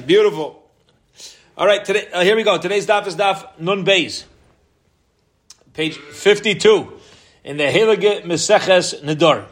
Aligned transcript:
Beautiful. 0.00 0.62
All 1.56 1.66
right, 1.66 1.84
today 1.84 2.08
uh, 2.12 2.22
here 2.22 2.34
we 2.34 2.44
go. 2.44 2.56
Today's 2.56 2.86
daf 2.86 3.06
is 3.06 3.14
daf 3.14 3.46
Nun 3.58 3.84
Beis, 3.84 4.24
page 5.74 5.96
fifty-two 5.96 6.98
in 7.44 7.58
the 7.58 7.64
Heilige 7.64 8.22
Meseches 8.24 9.02
Nedor, 9.02 9.44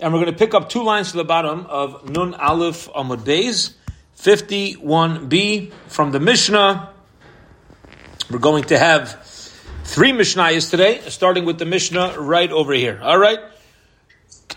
and 0.00 0.12
we're 0.12 0.18
going 0.20 0.32
to 0.32 0.38
pick 0.38 0.52
up 0.52 0.68
two 0.68 0.82
lines 0.82 1.12
to 1.12 1.16
the 1.16 1.24
bottom 1.24 1.66
of 1.66 2.10
Nun 2.10 2.34
Aleph 2.34 2.88
Amud 2.88 3.18
Beis, 3.18 3.74
fifty-one 4.14 5.28
B 5.28 5.70
from 5.86 6.10
the 6.10 6.20
Mishnah. 6.20 6.90
We're 8.30 8.38
going 8.38 8.64
to 8.64 8.78
have 8.78 9.24
three 9.84 10.12
Mishnayos 10.12 10.70
today, 10.70 11.00
starting 11.08 11.44
with 11.44 11.58
the 11.58 11.66
Mishnah 11.66 12.18
right 12.18 12.50
over 12.50 12.72
here. 12.72 12.98
All 13.00 13.18
right. 13.18 13.38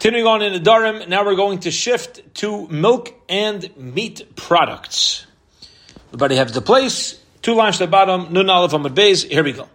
Continuing 0.05 0.27
on 0.27 0.43
in 0.43 0.53
the 0.53 0.59
Darim, 0.59 1.07
now 1.07 1.25
we're 1.25 1.35
going 1.35 1.61
to 1.61 1.71
shift 1.71 2.35
to 2.35 2.67
milk 2.67 3.11
and 3.27 3.75
meat 3.75 4.35
products. 4.35 5.25
Everybody 6.09 6.35
has 6.35 6.51
the 6.51 6.61
place. 6.61 7.19
Two 7.41 7.55
lines 7.55 7.79
to 7.79 7.85
the 7.85 7.89
bottom. 7.89 8.31
Nun 8.31 8.47
Aleph 8.47 8.69
Amud 8.73 8.93
Beis. 8.93 9.27
Here 9.27 9.43
we 9.43 9.53
go. 9.53 9.67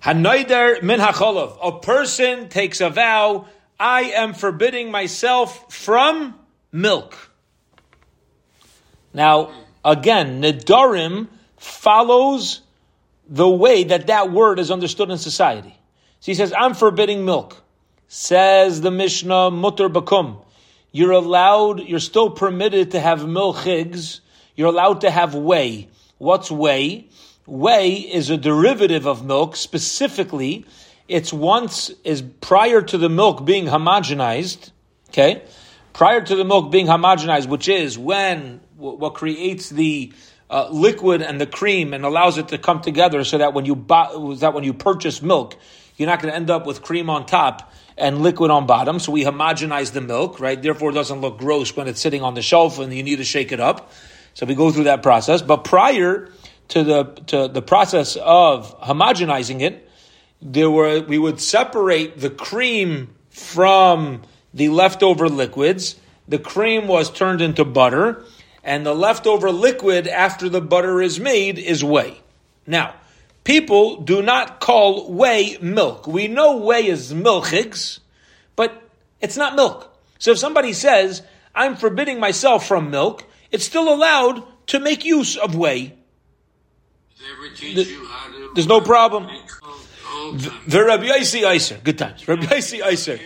Hanaider 0.00 0.80
min 0.80 1.00
hacholov. 1.00 1.58
A 1.60 1.80
person 1.80 2.48
takes 2.48 2.80
a 2.80 2.88
vow. 2.88 3.48
I 3.80 4.02
am 4.02 4.32
forbidding 4.32 4.92
myself 4.92 5.74
from 5.74 6.38
milk. 6.70 7.32
Now, 9.12 9.50
again, 9.84 10.40
Nedarim 10.40 11.26
follows 11.56 12.60
the 13.28 13.48
way 13.48 13.82
that 13.82 14.06
that 14.06 14.30
word 14.30 14.60
is 14.60 14.70
understood 14.70 15.10
in 15.10 15.18
society. 15.18 15.76
So 16.20 16.26
he 16.26 16.34
says, 16.34 16.54
I'm 16.56 16.74
forbidding 16.74 17.24
milk. 17.24 17.64
Says 18.08 18.80
the 18.80 18.90
Mishnah, 18.90 19.50
mutter 19.50 19.88
bakum. 19.88 20.44
You're 20.92 21.12
allowed, 21.12 21.80
you're 21.80 21.98
still 21.98 22.30
permitted 22.30 22.92
to 22.92 23.00
have 23.00 23.20
milchigs. 23.20 24.20
You're 24.54 24.68
allowed 24.68 25.00
to 25.00 25.10
have 25.10 25.34
whey. 25.34 25.88
What's 26.18 26.50
whey? 26.50 27.08
Whey 27.46 27.94
is 27.96 28.30
a 28.30 28.36
derivative 28.36 29.06
of 29.06 29.24
milk. 29.24 29.56
Specifically, 29.56 30.64
it's 31.08 31.32
once, 31.32 31.90
is 32.04 32.22
prior 32.40 32.80
to 32.80 32.96
the 32.96 33.08
milk 33.08 33.44
being 33.44 33.66
homogenized. 33.66 34.70
Okay? 35.08 35.42
Prior 35.92 36.20
to 36.20 36.36
the 36.36 36.44
milk 36.44 36.70
being 36.70 36.86
homogenized, 36.86 37.48
which 37.48 37.68
is 37.68 37.98
when, 37.98 38.60
what 38.76 39.14
creates 39.14 39.68
the, 39.68 40.12
uh, 40.48 40.68
liquid 40.70 41.22
and 41.22 41.40
the 41.40 41.46
cream 41.46 41.92
and 41.92 42.04
allows 42.04 42.38
it 42.38 42.48
to 42.48 42.58
come 42.58 42.80
together 42.80 43.24
so 43.24 43.38
that 43.38 43.52
when 43.52 43.64
you 43.64 43.74
buy, 43.74 44.08
that 44.38 44.54
when 44.54 44.62
you 44.62 44.72
purchase 44.72 45.20
milk, 45.20 45.56
you're 45.96 46.08
not 46.08 46.22
going 46.22 46.30
to 46.30 46.36
end 46.36 46.50
up 46.50 46.66
with 46.66 46.82
cream 46.82 47.10
on 47.10 47.26
top 47.26 47.72
and 47.96 48.22
liquid 48.22 48.50
on 48.50 48.66
bottom. 48.66 48.98
So 48.98 49.12
we 49.12 49.24
homogenize 49.24 49.92
the 49.92 50.00
milk, 50.00 50.40
right? 50.40 50.60
Therefore, 50.60 50.90
it 50.90 50.94
doesn't 50.94 51.20
look 51.20 51.38
gross 51.38 51.74
when 51.74 51.88
it's 51.88 52.00
sitting 52.00 52.22
on 52.22 52.34
the 52.34 52.42
shelf 52.42 52.78
and 52.78 52.92
you 52.92 53.02
need 53.02 53.16
to 53.16 53.24
shake 53.24 53.52
it 53.52 53.60
up. 53.60 53.92
So 54.34 54.44
we 54.44 54.54
go 54.54 54.70
through 54.70 54.84
that 54.84 55.02
process. 55.02 55.40
But 55.42 55.64
prior 55.64 56.30
to 56.68 56.84
the 56.84 57.04
to 57.28 57.48
the 57.48 57.62
process 57.62 58.16
of 58.16 58.78
homogenizing 58.80 59.62
it, 59.62 59.88
there 60.42 60.70
were 60.70 61.00
we 61.00 61.18
would 61.18 61.40
separate 61.40 62.18
the 62.20 62.30
cream 62.30 63.14
from 63.30 64.22
the 64.52 64.68
leftover 64.68 65.28
liquids. 65.28 65.96
The 66.28 66.38
cream 66.38 66.88
was 66.88 67.10
turned 67.10 67.40
into 67.40 67.64
butter, 67.64 68.24
and 68.64 68.84
the 68.84 68.94
leftover 68.94 69.52
liquid 69.52 70.08
after 70.08 70.48
the 70.48 70.60
butter 70.60 71.00
is 71.00 71.20
made 71.20 71.58
is 71.58 71.84
whey. 71.84 72.20
Now, 72.66 72.94
people 73.46 74.02
do 74.02 74.22
not 74.22 74.60
call 74.60 75.10
whey 75.10 75.56
milk. 75.62 76.06
We 76.06 76.26
know 76.26 76.58
whey 76.58 76.88
is 76.88 77.14
milchigs, 77.14 78.00
but 78.56 78.82
it's 79.20 79.36
not 79.36 79.54
milk. 79.54 79.96
So 80.18 80.32
if 80.32 80.38
somebody 80.38 80.72
says, 80.72 81.22
I'm 81.54 81.76
forbidding 81.76 82.18
myself 82.18 82.66
from 82.66 82.90
milk, 82.90 83.24
it's 83.52 83.64
still 83.64 83.88
allowed 83.88 84.42
to 84.68 84.80
make 84.80 85.04
use 85.04 85.36
of 85.36 85.54
whey. 85.54 85.94
The, 87.60 87.86
there's 88.54 88.66
no 88.66 88.80
problem. 88.80 89.28
The 90.66 90.84
Rabbi 90.84 91.06
Yaisi 91.06 91.46
Iser, 91.46 91.78
good 91.82 91.98
times. 91.98 92.26
Rabbi 92.26 92.46
Yaisi 92.46 92.82
Iser. 92.82 93.20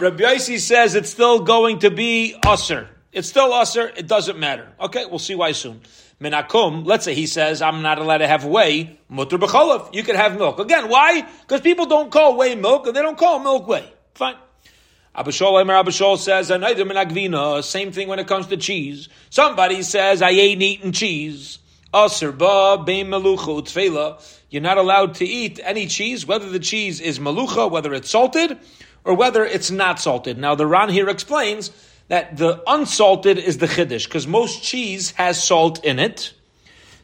Rabbi 0.00 0.24
Yaisi 0.24 0.58
says 0.58 0.96
it's 0.96 1.10
still 1.10 1.40
going 1.40 1.78
to 1.80 1.90
be 1.90 2.34
usser. 2.44 2.88
It's 3.12 3.28
still 3.28 3.50
usser. 3.50 3.96
It 3.96 4.08
doesn't 4.08 4.38
matter. 4.38 4.68
Okay, 4.80 5.06
we'll 5.06 5.20
see 5.20 5.36
why 5.36 5.52
soon. 5.52 5.80
Minakum, 6.20 6.86
let's 6.86 7.04
say 7.04 7.14
he 7.14 7.26
says, 7.26 7.60
I'm 7.60 7.82
not 7.82 7.98
allowed 7.98 8.18
to 8.18 8.26
have 8.26 8.44
whey, 8.44 8.98
mutter 9.08 9.36
b'cholav. 9.36 9.94
You 9.94 10.02
can 10.02 10.16
have 10.16 10.38
milk. 10.38 10.58
Again, 10.58 10.88
why? 10.88 11.28
Because 11.42 11.60
people 11.60 11.84
don't 11.86 12.10
call 12.10 12.36
whey 12.36 12.54
milk, 12.54 12.86
and 12.86 12.96
they 12.96 13.02
don't 13.02 13.18
call 13.18 13.38
milk 13.38 13.68
whey. 13.68 13.92
Fine. 14.14 14.36
Abishol 15.14 15.60
Emer 15.60 15.74
Abishol 15.74 16.18
says, 16.18 16.50
Anaidim 16.50 16.92
agvina, 16.92 17.62
same 17.62 17.92
thing 17.92 18.08
when 18.08 18.18
it 18.18 18.26
comes 18.26 18.46
to 18.46 18.56
cheese. 18.56 19.08
Somebody 19.30 19.82
says, 19.82 20.22
I 20.22 20.30
ain't 20.30 20.62
eating 20.62 20.92
cheese. 20.92 21.58
Aser 21.94 22.32
ba 22.32 22.82
bein 22.84 23.08
melucha 23.08 23.62
utzvela. 23.62 24.22
You're 24.50 24.62
not 24.62 24.78
allowed 24.78 25.14
to 25.16 25.24
eat 25.26 25.60
any 25.62 25.86
cheese, 25.86 26.26
whether 26.26 26.48
the 26.48 26.58
cheese 26.58 27.00
is 27.00 27.18
malucha, 27.18 27.70
whether 27.70 27.92
it's 27.94 28.10
salted, 28.10 28.58
or 29.04 29.14
whether 29.14 29.44
it's 29.44 29.70
not 29.70 30.00
salted. 30.00 30.38
Now 30.38 30.54
the 30.54 30.66
Ran 30.66 30.88
here 30.88 31.08
explains 31.08 31.70
that 32.08 32.36
the 32.36 32.62
unsalted 32.66 33.38
is 33.38 33.58
the 33.58 33.66
chiddush 33.66 34.04
because 34.04 34.26
most 34.26 34.62
cheese 34.62 35.12
has 35.12 35.42
salt 35.42 35.84
in 35.84 35.98
it. 35.98 36.32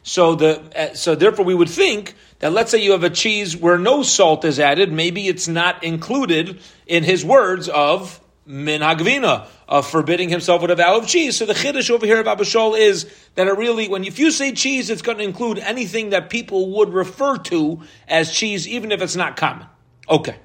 So 0.03 0.35
the 0.35 0.61
uh, 0.75 0.93
so 0.95 1.15
therefore 1.15 1.45
we 1.45 1.55
would 1.55 1.69
think 1.69 2.15
that 2.39 2.51
let's 2.51 2.71
say 2.71 2.83
you 2.83 2.91
have 2.91 3.03
a 3.03 3.09
cheese 3.09 3.55
where 3.55 3.77
no 3.77 4.03
salt 4.03 4.43
is 4.43 4.59
added, 4.59 4.91
maybe 4.91 5.27
it's 5.27 5.47
not 5.47 5.83
included 5.83 6.59
in 6.85 7.03
his 7.03 7.23
words 7.23 7.69
of 7.69 8.19
min 8.45 8.81
hagvina 8.81 9.47
of 9.67 9.89
forbidding 9.89 10.29
himself 10.29 10.61
with 10.61 10.71
a 10.71 10.75
vow 10.75 10.97
of 10.97 11.07
cheese. 11.07 11.37
So 11.37 11.45
the 11.45 11.53
chiddush 11.53 11.89
over 11.89 12.05
here 12.05 12.19
of 12.19 12.25
Abishol 12.25 12.77
is 12.77 13.09
that 13.35 13.47
it 13.47 13.57
really, 13.57 13.87
when 13.87 14.03
if 14.03 14.19
you 14.19 14.31
say 14.31 14.51
cheese, 14.51 14.89
it's 14.89 15.01
going 15.01 15.17
to 15.19 15.23
include 15.23 15.57
anything 15.59 16.09
that 16.09 16.29
people 16.29 16.71
would 16.71 16.93
refer 16.93 17.37
to 17.37 17.81
as 18.07 18.31
cheese, 18.31 18.67
even 18.67 18.91
if 18.91 19.01
it's 19.01 19.15
not 19.15 19.37
common. 19.37 19.67
Okay. 20.09 20.35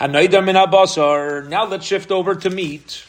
Now 0.00 1.66
let's 1.66 1.84
shift 1.84 2.10
over 2.12 2.34
to 2.36 2.50
meat. 2.50 3.04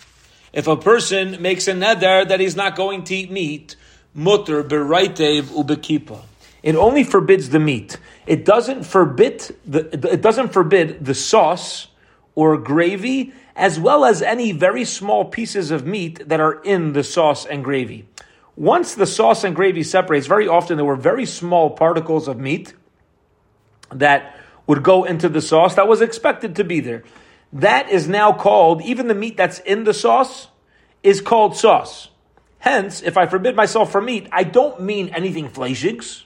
If 0.52 0.68
a 0.68 0.76
person 0.76 1.40
makes 1.42 1.68
a 1.68 1.74
neder 1.74 2.28
that 2.28 2.40
he's 2.40 2.56
not 2.56 2.76
going 2.76 3.04
to 3.06 3.16
eat 3.16 3.30
meat, 3.30 3.76
mutter 4.16 4.64
beraitev 4.64 5.44
ubekipa. 5.44 6.22
It 6.64 6.76
only 6.76 7.04
forbids 7.04 7.50
the 7.50 7.60
meat. 7.60 7.98
It 8.26 8.44
doesn't 8.44 8.84
forbid 8.84 9.56
the, 9.66 10.10
it 10.12 10.22
doesn't 10.22 10.52
forbid 10.52 11.06
the 11.06 11.14
sauce 11.14 11.88
or 12.36 12.58
gravy, 12.58 13.34
as 13.56 13.80
well 13.80 14.04
as 14.04 14.22
any 14.22 14.52
very 14.52 14.84
small 14.86 15.26
pieces 15.26 15.72
of 15.72 15.86
meat 15.86 16.28
that 16.28 16.40
are 16.40 16.62
in 16.64 16.94
the 16.94 17.04
sauce 17.04 17.46
and 17.46 17.64
gravy. 17.64 18.08
Once 18.56 18.96
the 18.96 19.06
sauce 19.06 19.44
and 19.44 19.56
gravy 19.56 19.84
separates, 19.84 20.28
very 20.28 20.48
often 20.48 20.76
there 20.78 20.86
were 20.86 20.96
very 20.96 21.26
small 21.26 21.70
particles 21.70 22.28
of 22.28 22.38
meat 22.40 22.74
that 23.92 24.36
would 24.70 24.84
go 24.84 25.04
into 25.04 25.28
the 25.28 25.42
sauce 25.42 25.74
that 25.74 25.88
was 25.88 26.00
expected 26.00 26.56
to 26.56 26.64
be 26.64 26.80
there. 26.80 27.02
That 27.52 27.90
is 27.90 28.08
now 28.08 28.32
called, 28.32 28.84
even 28.84 29.08
the 29.08 29.16
meat 29.16 29.36
that's 29.36 29.58
in 29.58 29.84
the 29.84 29.96
sauce 29.96 30.48
is 31.02 31.22
called 31.22 31.58
sauce. 31.58 32.10
Hence, 32.60 33.02
if 33.02 33.18
I 33.18 33.26
forbid 33.26 33.56
myself 33.56 33.92
from 33.92 34.06
meat, 34.06 34.30
I 34.32 34.44
don't 34.44 34.80
mean 34.80 35.10
anything 35.10 35.50
fleischigs, 35.50 36.22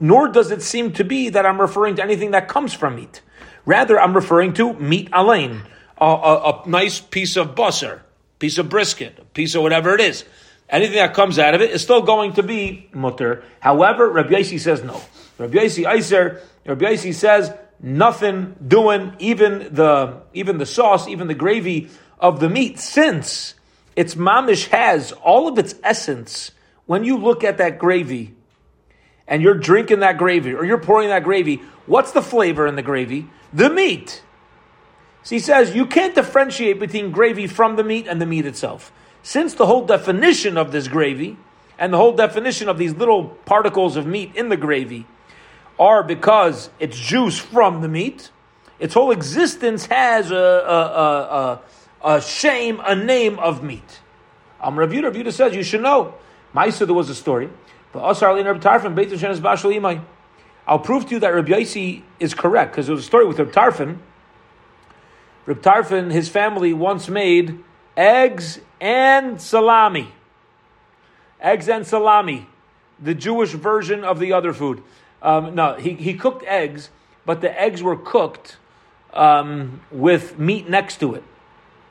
nor 0.00 0.26
does 0.26 0.50
it 0.50 0.62
seem 0.62 0.90
to 0.94 1.04
be 1.04 1.28
that 1.28 1.46
I'm 1.46 1.60
referring 1.60 1.94
to 1.94 2.02
anything 2.02 2.32
that 2.32 2.48
comes 2.48 2.74
from 2.74 2.96
meat. 2.96 3.22
Rather, 3.64 4.00
I'm 4.00 4.14
referring 4.14 4.52
to 4.54 4.72
meat 4.72 5.08
alain, 5.12 5.62
a, 5.96 6.04
a, 6.04 6.62
a 6.64 6.68
nice 6.68 6.98
piece 6.98 7.36
of 7.36 7.54
busser, 7.54 8.00
piece 8.40 8.58
of 8.58 8.68
brisket, 8.68 9.16
a 9.20 9.24
piece 9.26 9.54
of 9.54 9.62
whatever 9.62 9.94
it 9.94 10.00
is. 10.00 10.24
Anything 10.68 10.96
that 10.96 11.14
comes 11.14 11.38
out 11.38 11.54
of 11.54 11.60
it 11.60 11.70
is 11.70 11.82
still 11.82 12.02
going 12.02 12.32
to 12.32 12.42
be 12.42 12.88
mutter. 12.92 13.44
However, 13.60 14.10
Rabbi 14.10 14.30
Yaisi 14.30 14.58
says 14.58 14.82
no. 14.82 15.00
Rabbi 15.38 15.58
Yaisi 15.58 15.86
Iser 15.86 16.42
Rabbi 16.66 16.84
Yaisi 16.84 17.14
says 17.14 17.52
nothing 17.80 18.56
doing 18.66 19.14
even 19.18 19.74
the 19.74 20.22
even 20.32 20.58
the 20.58 20.66
sauce, 20.66 21.08
even 21.08 21.28
the 21.28 21.34
gravy 21.34 21.88
of 22.18 22.40
the 22.40 22.48
meat, 22.48 22.78
since 22.78 23.54
its 23.96 24.14
mamish 24.14 24.68
has 24.68 25.12
all 25.12 25.48
of 25.48 25.58
its 25.58 25.74
essence. 25.82 26.52
When 26.86 27.04
you 27.04 27.18
look 27.18 27.44
at 27.44 27.58
that 27.58 27.78
gravy 27.78 28.34
and 29.26 29.42
you're 29.42 29.54
drinking 29.54 30.00
that 30.00 30.18
gravy 30.18 30.54
or 30.54 30.64
you're 30.64 30.78
pouring 30.78 31.08
that 31.08 31.22
gravy, 31.22 31.62
what's 31.86 32.12
the 32.12 32.22
flavor 32.22 32.66
in 32.66 32.76
the 32.76 32.82
gravy? 32.82 33.28
The 33.52 33.70
meat. 33.70 34.22
So 35.22 35.34
he 35.36 35.38
says 35.38 35.74
you 35.74 35.86
can't 35.86 36.14
differentiate 36.14 36.80
between 36.80 37.10
gravy 37.10 37.46
from 37.46 37.76
the 37.76 37.84
meat 37.84 38.06
and 38.06 38.20
the 38.20 38.26
meat 38.26 38.46
itself. 38.46 38.92
Since 39.22 39.54
the 39.54 39.66
whole 39.66 39.86
definition 39.86 40.56
of 40.56 40.72
this 40.72 40.88
gravy 40.88 41.36
and 41.78 41.92
the 41.92 41.98
whole 41.98 42.12
definition 42.12 42.68
of 42.68 42.78
these 42.78 42.94
little 42.94 43.24
particles 43.24 43.96
of 43.96 44.06
meat 44.06 44.34
in 44.34 44.48
the 44.48 44.56
gravy 44.56 45.06
are 45.80 46.02
because 46.04 46.70
it's 46.78 46.96
juice 46.96 47.38
from 47.38 47.80
the 47.80 47.88
meat. 47.88 48.30
Its 48.78 48.94
whole 48.94 49.10
existence 49.10 49.86
has 49.86 50.30
a, 50.30 50.36
a, 50.36 51.60
a, 52.04 52.14
a, 52.16 52.20
shame, 52.20 52.80
a 52.84 52.94
name 52.94 53.38
of 53.38 53.62
meat. 53.64 54.00
Um, 54.60 54.78
Rav 54.78 54.90
Yudah, 54.90 55.24
Rav 55.24 55.34
says 55.34 55.54
you 55.56 55.62
should 55.62 55.82
know. 55.82 56.14
Maisa, 56.54 56.84
there 56.84 56.94
was 56.94 57.08
a 57.08 57.14
story. 57.14 57.48
But 57.92 58.00
I'll 58.00 58.14
prove 60.78 61.06
to 61.06 61.10
you 61.10 61.20
that 61.20 61.28
Rabbi 61.28 61.50
Yaisi 61.50 62.02
is 62.20 62.34
correct 62.34 62.72
because 62.72 62.86
there 62.86 62.94
was 62.94 63.04
a 63.04 63.06
story 63.06 63.26
with 63.26 63.38
Reb 63.38 63.50
Tarfon. 63.50 63.98
Reb 65.46 65.62
Tarfon, 65.62 66.12
his 66.12 66.28
family 66.28 66.72
once 66.72 67.08
made 67.08 67.64
eggs 67.96 68.60
and 68.80 69.40
salami. 69.40 70.12
eggs 71.40 71.68
and 71.68 71.86
salami, 71.86 72.46
the 73.00 73.14
Jewish 73.14 73.52
version 73.52 74.04
of 74.04 74.20
the 74.20 74.32
other 74.32 74.52
food. 74.52 74.82
Um, 75.22 75.54
no, 75.54 75.74
he, 75.74 75.94
he 75.94 76.14
cooked 76.14 76.44
eggs, 76.44 76.90
but 77.26 77.40
the 77.40 77.60
eggs 77.60 77.82
were 77.82 77.96
cooked 77.96 78.56
um, 79.12 79.80
with 79.90 80.38
meat 80.38 80.68
next 80.68 81.00
to 81.00 81.14
it. 81.14 81.24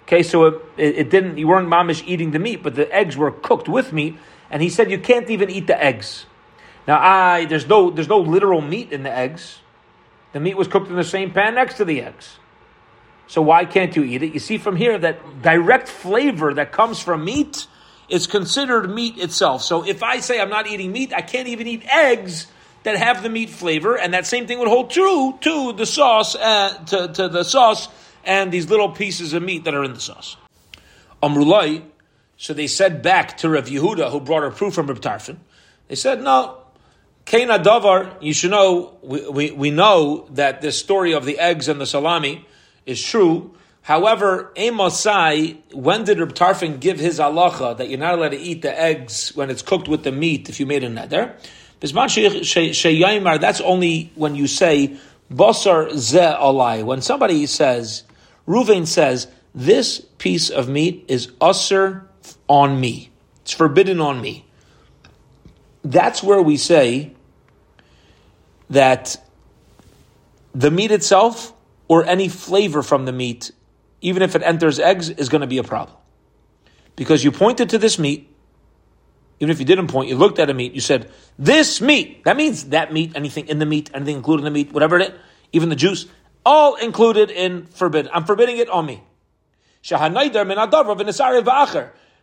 Okay, 0.03 0.23
so 0.23 0.45
it, 0.45 0.61
it, 0.77 0.97
it, 0.97 1.09
didn't. 1.09 1.37
You 1.37 1.47
weren't 1.47 1.67
mamish 1.67 2.03
eating 2.07 2.31
the 2.31 2.39
meat, 2.39 2.63
but 2.63 2.75
the 2.75 2.91
eggs 2.93 3.15
were 3.15 3.31
cooked 3.31 3.69
with 3.69 3.93
meat, 3.93 4.17
and 4.49 4.61
he 4.61 4.69
said 4.69 4.89
you 4.89 4.97
can't 4.97 5.29
even 5.29 5.49
eat 5.51 5.67
the 5.67 5.81
eggs. 5.81 6.25
Now, 6.87 6.99
I 6.99 7.45
there's 7.45 7.67
no 7.67 7.91
there's 7.91 8.07
no 8.07 8.19
literal 8.19 8.61
meat 8.61 8.91
in 8.91 9.03
the 9.03 9.15
eggs. 9.15 9.59
The 10.33 10.39
meat 10.39 10.57
was 10.57 10.67
cooked 10.67 10.89
in 10.89 10.95
the 10.95 11.03
same 11.03 11.31
pan 11.31 11.55
next 11.55 11.75
to 11.75 11.85
the 11.85 12.01
eggs. 12.01 12.37
So 13.27 13.43
why 13.43 13.65
can't 13.65 13.95
you 13.95 14.03
eat 14.03 14.23
it? 14.23 14.33
You 14.33 14.39
see 14.39 14.57
from 14.57 14.75
here 14.75 14.97
that 14.97 15.43
direct 15.43 15.87
flavor 15.87 16.55
that 16.55 16.71
comes 16.71 16.99
from 16.99 17.23
meat 17.23 17.67
is 18.09 18.25
considered 18.25 18.89
meat 18.89 19.19
itself. 19.19 19.61
So 19.61 19.85
if 19.85 20.01
I 20.01 20.19
say 20.19 20.41
I'm 20.41 20.49
not 20.49 20.65
eating 20.65 20.91
meat, 20.91 21.13
I 21.13 21.21
can't 21.21 21.47
even 21.47 21.67
eat 21.67 21.83
eggs 21.85 22.47
that 22.83 22.97
have 22.97 23.23
the 23.23 23.29
meat 23.29 23.49
flavor, 23.49 23.97
and 23.97 24.13
that 24.13 24.25
same 24.25 24.47
thing 24.47 24.59
would 24.59 24.67
hold 24.67 24.89
true 24.89 25.37
to 25.41 25.73
the 25.73 25.85
sauce, 25.85 26.35
uh, 26.35 26.73
to, 26.85 27.07
to 27.09 27.27
the 27.27 27.43
sauce 27.43 27.89
and 28.23 28.51
these 28.51 28.69
little 28.69 28.89
pieces 28.89 29.33
of 29.33 29.43
meat 29.43 29.63
that 29.65 29.73
are 29.73 29.83
in 29.83 29.93
the 29.93 29.99
sauce. 29.99 30.37
Amrulai, 31.21 31.83
so 32.37 32.53
they 32.53 32.67
said 32.67 33.01
back 33.01 33.37
to 33.37 33.49
Rav 33.49 33.65
Yehuda, 33.65 34.11
who 34.11 34.19
brought 34.19 34.43
a 34.43 34.51
proof 34.51 34.73
from 34.73 34.87
Rav 34.87 35.01
Tarfon, 35.01 35.37
they 35.87 35.95
said, 35.95 36.21
no, 36.21 36.57
Kaina 37.25 37.61
Davar, 37.61 38.15
you 38.21 38.33
should 38.33 38.51
know, 38.51 38.97
we, 39.01 39.29
we, 39.29 39.51
we 39.51 39.71
know 39.71 40.27
that 40.31 40.61
this 40.61 40.79
story 40.79 41.13
of 41.13 41.25
the 41.25 41.37
eggs 41.37 41.67
and 41.67 41.79
the 41.79 41.85
salami 41.85 42.45
is 42.85 43.03
true. 43.03 43.55
However, 43.81 44.51
Amosai, 44.55 45.57
when 45.73 46.03
did 46.03 46.19
Reb 46.19 46.33
Tarfon 46.33 46.79
give 46.79 46.99
his 46.99 47.19
halacha 47.19 47.77
that 47.77 47.89
you're 47.89 47.99
not 47.99 48.15
allowed 48.15 48.29
to 48.29 48.37
eat 48.39 48.61
the 48.61 48.79
eggs 48.79 49.35
when 49.35 49.49
it's 49.49 49.61
cooked 49.61 49.87
with 49.87 50.03
the 50.03 50.11
meat 50.11 50.49
if 50.49 50.59
you 50.59 50.65
made 50.65 50.83
a 50.83 50.89
neder? 50.89 51.35
That's 51.79 53.61
only 53.61 54.11
when 54.15 54.35
you 54.35 54.47
say 54.47 54.97
basar 55.31 55.95
ze 55.95 56.19
alai. 56.19 56.83
When 56.83 57.01
somebody 57.01 57.45
says, 57.45 58.03
Ruvain 58.47 58.85
says, 58.85 59.27
this 59.55 59.99
piece 60.17 60.49
of 60.49 60.69
meat 60.69 61.05
is 61.07 61.27
usser 61.27 62.03
on 62.47 62.79
me. 62.79 63.11
It's 63.41 63.53
forbidden 63.53 63.99
on 64.01 64.21
me. 64.21 64.45
That's 65.83 66.21
where 66.21 66.41
we 66.41 66.57
say 66.57 67.13
that 68.69 69.17
the 70.53 70.69
meat 70.69 70.91
itself 70.91 71.53
or 71.87 72.05
any 72.05 72.27
flavor 72.27 72.83
from 72.83 73.05
the 73.05 73.11
meat, 73.11 73.51
even 74.01 74.21
if 74.21 74.35
it 74.35 74.43
enters 74.43 74.79
eggs, 74.79 75.09
is 75.09 75.29
going 75.29 75.41
to 75.41 75.47
be 75.47 75.57
a 75.57 75.63
problem. 75.63 75.97
Because 76.95 77.23
you 77.23 77.31
pointed 77.31 77.69
to 77.69 77.77
this 77.77 77.97
meat, 77.97 78.28
even 79.39 79.51
if 79.51 79.59
you 79.59 79.65
didn't 79.65 79.87
point, 79.87 80.09
you 80.09 80.15
looked 80.15 80.39
at 80.39 80.49
a 80.49 80.53
meat, 80.53 80.73
you 80.73 80.81
said, 80.81 81.09
this 81.37 81.79
meat. 81.79 82.25
That 82.25 82.35
means 82.35 82.65
that 82.65 82.91
meat, 82.91 83.13
anything 83.15 83.47
in 83.47 83.59
the 83.59 83.65
meat, 83.65 83.89
anything 83.93 84.17
included 84.17 84.45
in 84.45 84.53
the 84.53 84.57
meat, 84.57 84.73
whatever 84.73 84.99
it 84.99 85.13
is, 85.13 85.19
even 85.53 85.69
the 85.69 85.75
juice, 85.75 86.07
all 86.45 86.75
included 86.75 87.31
in 87.31 87.65
forbidden. 87.67 88.11
I'm 88.13 88.25
forbidding 88.25 88.57
it 88.57 88.69
on 88.69 88.85
me. 88.85 89.01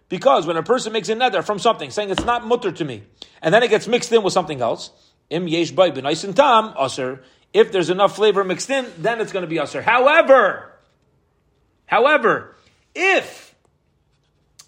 Because 0.09 0.47
when 0.47 0.57
a 0.57 0.63
person 0.63 0.93
makes 0.93 1.09
a 1.09 1.15
neder 1.15 1.43
from 1.43 1.59
something, 1.59 1.91
saying 1.91 2.11
it's 2.11 2.25
not 2.25 2.47
mutter 2.47 2.71
to 2.71 2.85
me, 2.85 3.03
and 3.41 3.53
then 3.53 3.63
it 3.63 3.71
gets 3.71 3.89
mixed 3.89 4.13
in 4.13 4.23
with 4.23 4.33
something 4.33 4.61
else, 4.61 4.91
im 5.31 5.49
yesh 5.49 5.73
tam 5.73 6.75
aser. 6.79 7.23
If 7.53 7.73
there's 7.73 7.89
enough 7.89 8.15
flavor 8.15 8.45
mixed 8.45 8.69
in, 8.69 8.87
then 8.99 9.21
it's 9.21 9.33
going 9.33 9.43
to 9.43 9.49
be 9.49 9.59
aser. 9.59 9.81
However, 9.81 10.73
however, 11.87 12.55
if 12.95 13.46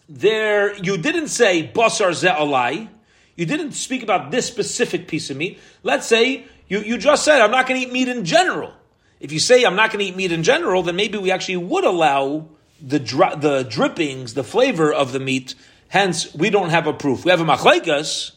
there 0.08 0.74
you 0.76 0.96
didn't 0.96 1.28
say 1.28 1.70
basar 1.72 2.10
ze'alai, 2.10 2.88
you 3.36 3.46
didn't 3.46 3.72
speak 3.72 4.02
about 4.02 4.30
this 4.30 4.46
specific 4.46 5.06
piece 5.06 5.30
of 5.30 5.36
meat. 5.36 5.58
Let's 5.82 6.06
say 6.06 6.46
you, 6.68 6.80
you 6.80 6.98
just 6.98 7.24
said 7.24 7.40
I'm 7.40 7.50
not 7.50 7.66
going 7.66 7.80
to 7.80 7.86
eat 7.86 7.92
meat 7.92 8.08
in 8.08 8.24
general. 8.24 8.72
If 9.20 9.32
you 9.32 9.38
say 9.38 9.64
I'm 9.64 9.76
not 9.76 9.90
going 9.90 10.04
to 10.04 10.10
eat 10.10 10.16
meat 10.16 10.32
in 10.32 10.42
general, 10.42 10.82
then 10.82 10.96
maybe 10.96 11.18
we 11.18 11.30
actually 11.30 11.58
would 11.58 11.84
allow 11.84 12.48
the 12.80 12.98
dri- 12.98 13.36
the 13.36 13.64
drippings, 13.64 14.34
the 14.34 14.44
flavor 14.44 14.92
of 14.92 15.12
the 15.12 15.20
meat. 15.20 15.54
Hence, 15.88 16.34
we 16.34 16.50
don't 16.50 16.70
have 16.70 16.86
a 16.86 16.92
proof. 16.92 17.24
We 17.24 17.30
have 17.30 17.40
a 17.40 17.44
machlaikas, 17.44 18.32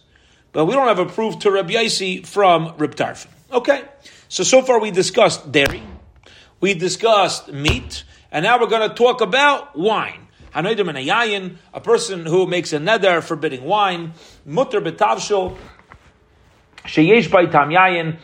but 0.51 0.65
we 0.65 0.73
don't 0.73 0.87
have 0.87 0.99
a 0.99 1.05
proof 1.05 1.39
to 1.39 1.51
Rabbi 1.51 1.73
Yaisi 1.73 2.25
from 2.25 2.73
Reb 2.77 2.95
Tarfon. 2.95 3.27
Okay, 3.51 3.83
so 4.29 4.43
so 4.43 4.61
far 4.61 4.79
we 4.79 4.91
discussed 4.91 5.51
dairy, 5.51 5.83
we 6.59 6.73
discussed 6.73 7.51
meat, 7.51 8.03
and 8.31 8.43
now 8.43 8.59
we're 8.59 8.67
going 8.67 8.87
to 8.87 8.95
talk 8.95 9.21
about 9.21 9.77
wine. 9.77 10.27
Hanoidim 10.53 10.89
and 10.89 10.97
yayin, 10.97 11.57
a 11.73 11.79
person 11.79 12.25
who 12.25 12.45
makes 12.45 12.73
a 12.73 12.77
neder 12.77 13.23
forbidding 13.23 13.63
wine, 13.63 14.13
mutter 14.45 14.81
betavshul, 14.81 15.57
sheyesh 16.83 17.31
by 17.31 17.45
yayin, 17.45 18.17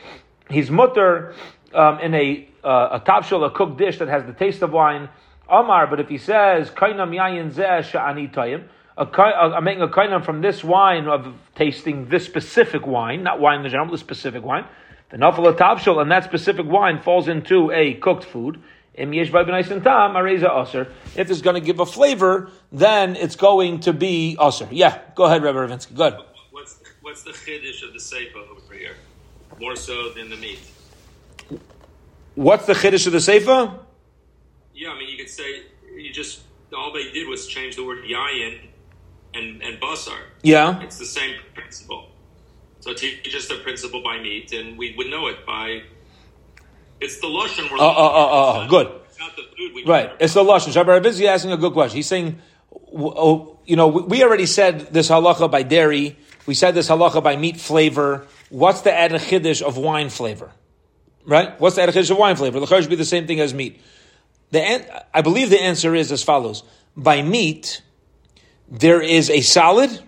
he's 0.50 0.70
mutter 0.70 1.34
um, 1.74 2.00
in 2.00 2.14
a 2.14 2.50
uh, 2.64 2.90
a 2.94 3.00
tavshul, 3.00 3.46
a 3.46 3.52
cooked 3.52 3.78
dish 3.78 4.00
that 4.00 4.10
has 4.10 4.26
the 4.26 4.34
taste 4.34 4.62
of 4.62 4.72
wine. 4.72 5.10
Omar, 5.50 5.88
but 5.88 6.02
if 6.02 6.10
he 6.10 6.18
says 6.18 6.70
kainam 6.70 7.12
yayin 7.16 7.54
zeh 7.54 8.34
tayim, 8.34 8.68
I'm 8.98 9.64
making 9.64 9.84
a 9.84 9.88
kainam 9.88 10.26
from 10.26 10.42
this 10.42 10.64
wine 10.64 11.08
of 11.08 11.34
tasting 11.56 12.10
this 12.10 12.26
specific 12.26 12.86
wine, 12.86 13.24
not 13.24 13.40
wine 13.40 13.64
in 13.64 13.72
general, 13.72 13.92
the 13.92 13.98
specific 13.98 14.44
wine. 14.44 14.66
The 15.12 15.18
nafal 15.18 15.56
tavshul, 15.56 16.02
and 16.02 16.12
that 16.12 16.26
specific 16.26 16.66
wine 16.66 17.02
falls 17.02 17.30
into 17.30 17.72
a 17.72 17.94
cooked 17.94 18.26
food. 18.26 18.62
If 18.98 19.14
it's 21.30 21.42
going 21.42 21.54
to 21.54 21.62
give 21.62 21.80
a 21.80 21.86
flavor, 21.86 22.50
then 22.72 23.16
it's 23.16 23.36
going 23.36 23.82
to 23.82 23.94
be 23.94 24.36
usher. 24.40 24.68
Yeah, 24.72 25.00
go 25.16 25.26
ahead, 25.26 25.44
Rabbi 25.44 25.58
Ravinsky. 25.58 25.96
Go 25.96 26.08
ahead. 26.08 26.20
What's, 26.52 26.80
what's 27.02 27.24
the 27.24 27.32
chiddush 27.32 27.88
of 27.88 27.94
the 27.94 28.00
seifa 28.00 28.38
over 28.50 28.74
here? 28.74 28.96
More 29.60 29.76
so 29.76 30.10
than 30.10 30.30
the 30.30 30.38
meat. 30.38 30.60
What's 32.36 32.66
the 32.66 32.74
chiddush 32.74 33.06
of 33.06 33.14
the 33.14 33.20
seifa? 33.20 33.80
Yeah, 34.74 34.90
I 34.90 34.98
mean, 35.00 35.10
you 35.10 35.18
could 35.18 35.30
say 35.30 35.64
you 35.96 36.12
just 36.12 36.42
all 36.76 36.92
they 36.94 37.12
did 37.12 37.28
was 37.28 37.48
change 37.48 37.76
the 37.76 37.86
word 37.86 38.04
yayin 38.04 38.60
and 39.34 39.62
and 39.64 39.80
basar. 39.80 40.20
Yeah, 40.44 40.82
it's 40.82 40.98
the 40.98 41.06
same 41.06 41.36
principle. 41.54 42.10
So 42.80 42.94
teach 42.94 43.24
just 43.24 43.50
the 43.50 43.56
principle 43.56 44.04
by 44.04 44.20
meat, 44.20 44.54
and 44.54 44.78
we 44.78 44.96
would 44.96 45.08
know 45.08 45.28
it 45.28 45.46
by 45.46 45.84
it's 47.00 47.20
the 47.20 47.28
lashon. 47.28 47.68
Oh, 47.72 47.78
oh, 47.80 47.80
oh, 47.80 48.64
oh, 48.64 48.68
good. 48.68 48.92
It's 49.06 49.20
not 49.20 49.36
the 49.36 49.44
food. 49.44 49.88
right, 49.88 50.12
it's 50.20 50.34
the 50.34 50.44
lashon. 50.44 50.74
Shabbat 50.74 51.02
Ravizi 51.02 51.26
asking 51.26 51.52
a 51.52 51.58
good 51.58 51.74
question. 51.74 51.98
He's 51.98 52.08
saying, 52.08 52.40
oh, 52.94 53.60
you 53.66 53.76
know, 53.76 53.88
we 53.88 54.24
already 54.24 54.46
said 54.46 54.94
this 54.94 55.10
halacha 55.10 55.50
by 55.52 55.64
dairy. 55.64 56.18
We 56.46 56.54
said 56.54 56.74
this 56.76 56.90
halacha 56.90 57.22
by 57.22 57.36
meat 57.36 57.60
flavor. 57.60 58.28
What's 58.50 58.82
the 58.82 58.94
added 58.94 59.22
chiddush 59.22 59.62
of 59.62 59.78
wine 59.78 60.10
flavor? 60.10 60.52
Right? 61.26 61.60
What's 61.60 61.76
the 61.76 61.84
added 61.84 61.96
chiddush 61.96 62.12
of 62.12 62.18
wine 62.18 62.36
flavor? 62.36 62.60
The 62.60 62.66
should 62.66 62.90
be 62.90 62.96
the 62.96 63.06
same 63.06 63.28
thing 63.28 63.40
as 63.40 63.54
meat. 63.54 63.82
The 64.52 65.04
I 65.14 65.22
believe 65.22 65.50
the 65.50 65.62
answer 65.62 65.94
is 65.94 66.12
as 66.12 66.24
follows: 66.24 66.64
By 66.96 67.22
meat, 67.22 67.82
there 68.70 69.02
is 69.02 69.30
a 69.30 69.42
solid, 69.42 70.00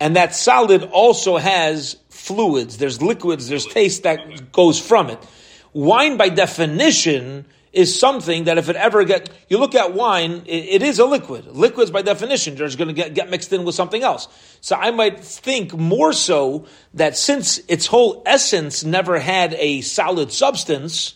and 0.00 0.16
that 0.16 0.34
solid 0.34 0.82
also 0.84 1.36
has 1.38 1.96
fluids. 2.10 2.78
There's 2.78 3.00
liquids. 3.00 3.48
There's 3.48 3.66
taste 3.66 4.02
that 4.02 4.50
goes 4.50 4.80
from 4.80 5.10
it. 5.10 5.24
Wine, 5.72 6.16
by 6.16 6.28
definition, 6.28 7.46
is 7.72 7.98
something 7.98 8.44
that 8.44 8.58
if 8.58 8.68
it 8.68 8.76
ever 8.76 9.04
get, 9.04 9.30
you 9.48 9.58
look 9.58 9.74
at 9.74 9.94
wine, 9.94 10.42
it, 10.46 10.64
it 10.64 10.82
is 10.82 10.98
a 10.98 11.06
liquid. 11.06 11.46
Liquids, 11.46 11.90
by 11.90 12.02
definition, 12.02 12.60
are 12.60 12.76
going 12.76 12.88
to 12.88 12.92
get, 12.92 13.14
get 13.14 13.30
mixed 13.30 13.52
in 13.52 13.64
with 13.64 13.74
something 13.74 14.02
else. 14.02 14.28
So 14.60 14.76
I 14.76 14.90
might 14.90 15.20
think 15.20 15.74
more 15.74 16.12
so 16.12 16.66
that 16.94 17.16
since 17.16 17.58
its 17.68 17.86
whole 17.86 18.22
essence 18.26 18.84
never 18.84 19.18
had 19.18 19.54
a 19.54 19.80
solid 19.80 20.32
substance, 20.32 21.14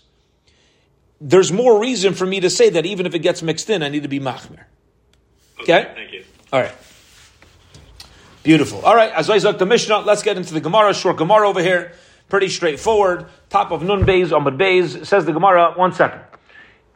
there's 1.21 1.53
more 1.53 1.79
reason 1.81 2.15
for 2.15 2.27
me 2.27 2.41
to 2.41 2.49
say 2.49 2.71
that 2.71 2.87
even 2.87 3.05
if 3.05 3.15
it 3.15 3.21
gets 3.21 3.43
mixed 3.43 3.69
in, 3.69 3.83
I 3.83 3.89
need 3.89 4.05
to 4.05 4.09
be 4.09 4.21
machmer. 4.21 4.65
Okay? 5.61 5.81
okay? 5.81 5.93
Thank 5.95 6.13
you. 6.13 6.25
All 6.53 6.61
right. 6.61 6.75
Beautiful. 8.43 8.81
All 8.83 8.95
right, 8.95 9.13
as 9.13 9.29
I 9.29 9.39
the 9.39 9.67
Mishnah, 9.67 10.01
let's 10.01 10.23
get 10.23 10.37
into 10.37 10.55
the 10.55 10.61
Gemara. 10.61 10.95
Short 10.95 11.17
Gemara 11.17 11.49
over 11.49 11.61
here. 11.61 11.93
Pretty 12.29 12.49
straightforward. 12.49 13.27
Top 13.57 13.71
of 13.71 13.83
Nun 13.83 14.05
Beis, 14.05 14.39
Amud 14.39 14.59
Beis, 14.59 15.07
says 15.07 15.25
the 15.25 15.33
Gemara, 15.33 15.73
one 15.77 15.91
second. 15.91 16.21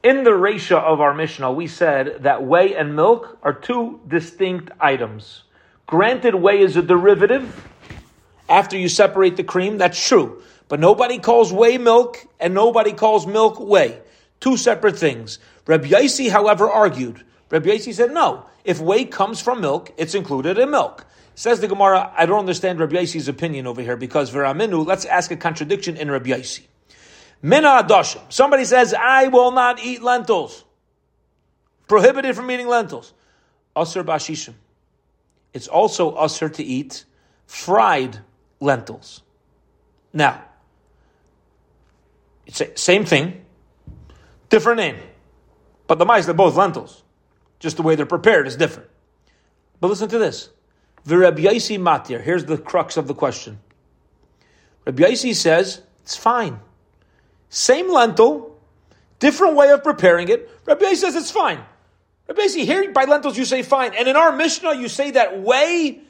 In 0.03 0.25
the 0.25 0.31
Resha 0.33 0.77
of 0.77 1.01
our 1.01 1.15
Mishnah, 1.15 1.51
we 1.51 1.67
said 1.67 2.25
that 2.25 2.43
whey 2.43 2.75
and 2.75 2.95
milk 2.95 3.39
are 3.43 3.55
two 3.55 3.99
distinct 4.07 4.71
items. 4.79 5.45
Granted, 5.87 6.35
whey 6.35 6.61
is 6.61 6.77
a 6.77 6.83
derivative. 6.83 7.67
After 8.47 8.77
you 8.77 8.91
separate 8.91 9.39
the 9.39 9.43
cream, 9.43 9.79
that's 9.79 10.07
true. 10.07 10.43
But 10.69 10.81
nobody 10.81 11.19
calls 11.19 11.51
whey 11.51 11.79
milk, 11.79 12.19
and 12.39 12.53
nobody 12.53 12.93
calls 12.93 13.27
milk 13.27 13.59
whey. 13.59 13.99
Two 14.41 14.59
separate 14.59 14.99
things. 14.99 15.39
Rabbi 15.67 15.89
Yaisi, 15.89 16.29
however, 16.29 16.69
argued. 16.69 17.25
Rabbi 17.49 17.71
Yaisi 17.71 17.95
said, 17.95 18.13
no. 18.13 18.45
If 18.65 18.83
whey 18.83 19.07
comes 19.07 19.41
from 19.41 19.63
milk, 19.63 19.93
it's 19.97 20.15
included 20.15 20.59
in 20.59 20.71
milk. 20.71 21.07
Says 21.41 21.59
the 21.59 21.69
Gemara, 21.69 22.13
I 22.15 22.27
don't 22.27 22.41
understand 22.41 22.81
Rabbi 22.81 22.97
Yaisi's 22.97 23.27
opinion 23.27 23.67
over 23.67 23.81
here 23.81 23.97
because 23.97 24.31
Veraminu, 24.31 24.85
let's 24.85 25.07
ask 25.07 25.31
a 25.31 25.37
contradiction 25.37 25.97
in 25.97 26.11
Rabbi 26.11 26.33
Yaisi. 26.33 26.65
Mina 27.41 27.83
adoshim. 27.83 28.21
Somebody 28.31 28.67
says, 28.67 28.93
I 28.93 29.29
will 29.29 29.51
not 29.51 29.83
eat 29.83 30.03
lentils. 30.03 30.65
Prohibited 31.89 32.37
from 32.37 32.51
eating 32.51 32.69
lentils. 32.69 33.15
Asr 33.75 34.05
bashishim. 34.05 34.53
it's 35.55 35.67
also 35.67 36.11
usher 36.11 36.51
to 36.51 36.63
eat 36.63 37.07
fried 37.47 38.19
lentils. 38.61 39.23
Now, 40.13 40.45
it's 42.45 42.61
a, 42.61 42.77
same 42.77 43.07
thing, 43.07 43.47
different 44.51 44.77
name. 44.77 44.99
But 45.87 45.99
the 45.99 46.05
mice, 46.05 46.27
they're 46.27 46.35
both 46.35 46.57
lentils. 46.57 47.03
Just 47.61 47.79
the 47.79 47.83
way 47.83 47.95
they're 47.95 48.05
prepared 48.05 48.47
is 48.47 48.57
different. 48.57 48.91
But 49.81 49.89
listen 49.89 50.11
to 50.11 50.19
this. 50.19 50.51
Yaisi 51.07 51.79
Matir, 51.79 52.21
here's 52.21 52.45
the 52.45 52.59
crux 52.59 52.97
of 52.97 53.07
the 53.07 53.15
question. 53.15 53.59
Yaisi 54.87 55.35
says, 55.35 55.83
it's 56.03 56.17
fine. 56.17 56.61
Same 57.49 57.91
lentil, 57.91 58.57
different 59.19 59.57
way 59.57 59.71
of 59.71 59.83
preparing 59.83 60.29
it. 60.29 60.49
Yaisi 60.67 60.97
says 60.97 61.17
it's 61.17 61.31
fine. 61.31 61.61
Rabbi 62.29 62.43
Yaisi, 62.43 62.65
here 62.65 62.93
by 62.93 63.05
lentils 63.05 63.37
you 63.37 63.45
say 63.45 63.63
fine. 63.63 63.93
And 63.95 64.09
in 64.09 64.17
our 64.17 64.35
Mishnah 64.35 64.77
you 64.77 64.89
say 64.89 65.13
that 65.13 65.41
whey 65.41 66.01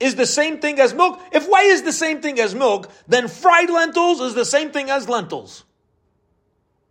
is 0.00 0.14
the 0.16 0.26
same 0.26 0.58
thing 0.58 0.80
as 0.80 0.94
milk. 0.94 1.20
If 1.32 1.48
whey 1.48 1.66
is 1.66 1.82
the 1.82 1.92
same 1.92 2.20
thing 2.20 2.40
as 2.40 2.54
milk, 2.54 2.90
then 3.06 3.28
fried 3.28 3.70
lentils 3.70 4.20
is 4.20 4.34
the 4.34 4.44
same 4.44 4.70
thing 4.70 4.90
as 4.90 5.08
lentils. 5.08 5.64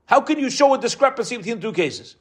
How 0.05 0.21
can 0.21 0.39
you 0.39 0.49
show 0.49 0.73
a 0.73 0.77
discrepancy 0.77 1.37
between 1.37 1.55
the 1.55 1.61
two 1.61 1.73
cases? 1.73 2.15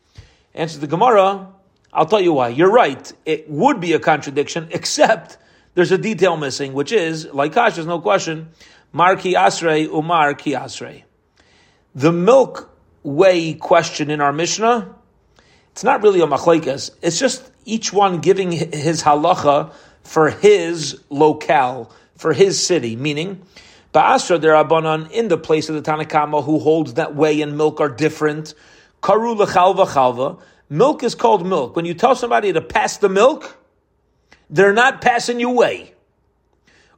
Answers 0.55 0.81
the 0.81 0.87
Gemara, 0.87 1.49
I'll 1.93 2.07
tell 2.07 2.21
you 2.21 2.33
why. 2.33 2.49
You're 2.49 2.71
right. 2.71 3.13
It 3.27 3.51
would 3.51 3.81
be 3.81 3.93
a 3.93 3.99
contradiction, 3.99 4.69
except 4.71 5.37
there's 5.75 5.93
a 5.93 5.99
detail 5.99 6.37
missing, 6.37 6.73
which 6.73 6.93
is, 6.93 7.27
like 7.27 7.53
Kash, 7.53 7.75
there's 7.75 7.87
no 7.87 8.01
question, 8.01 8.49
Mar 8.93 9.17
ki 9.17 9.35
asrei 9.35 9.87
umar 9.89 10.35
ki 10.35 10.53
asrei. 10.53 11.05
The 11.95 12.13
milk 12.13 12.71
whey 13.03 13.55
question 13.55 14.11
in 14.11 14.21
our 14.21 14.33
Mishnah, 14.33 14.95
it's 15.73 15.85
not 15.85 16.03
really 16.03 16.21
a 16.21 16.27
machlaikas. 16.27 16.91
It's 17.03 17.19
just 17.19 17.51
each 17.65 17.93
one 17.93 18.21
giving 18.21 18.53
his 18.53 19.03
halacha 19.03 19.73
for 20.03 20.31
his 20.31 21.01
locale, 21.11 21.91
for 22.17 22.33
his 22.33 22.65
city, 22.65 22.97
meaning, 22.97 23.43
Ba'asra 23.95 24.41
derabanan 24.41 25.11
in 25.11 25.29
the 25.29 25.37
place 25.37 25.69
of 25.69 25.75
the 25.75 25.83
Tanakama 25.83 26.43
who 26.43 26.59
holds 26.59 26.95
that 26.95 27.15
whey 27.15 27.43
and 27.43 27.59
milk 27.59 27.81
are 27.81 27.91
different. 27.91 28.55
Karu 29.03 29.37
lechalva 29.37 29.87
chalva. 29.87 30.41
Milk 30.73 31.03
is 31.03 31.15
called 31.15 31.47
milk. 31.47 31.77
When 31.77 31.85
you 31.85 31.93
tell 31.93 32.17
somebody 32.17 32.51
to 32.51 32.63
pass 32.63 32.97
the 32.97 33.11
milk, 33.11 33.59
they're 34.49 34.73
not 34.73 35.03
passing 35.03 35.39
you 35.39 35.51
whey. 35.51 35.93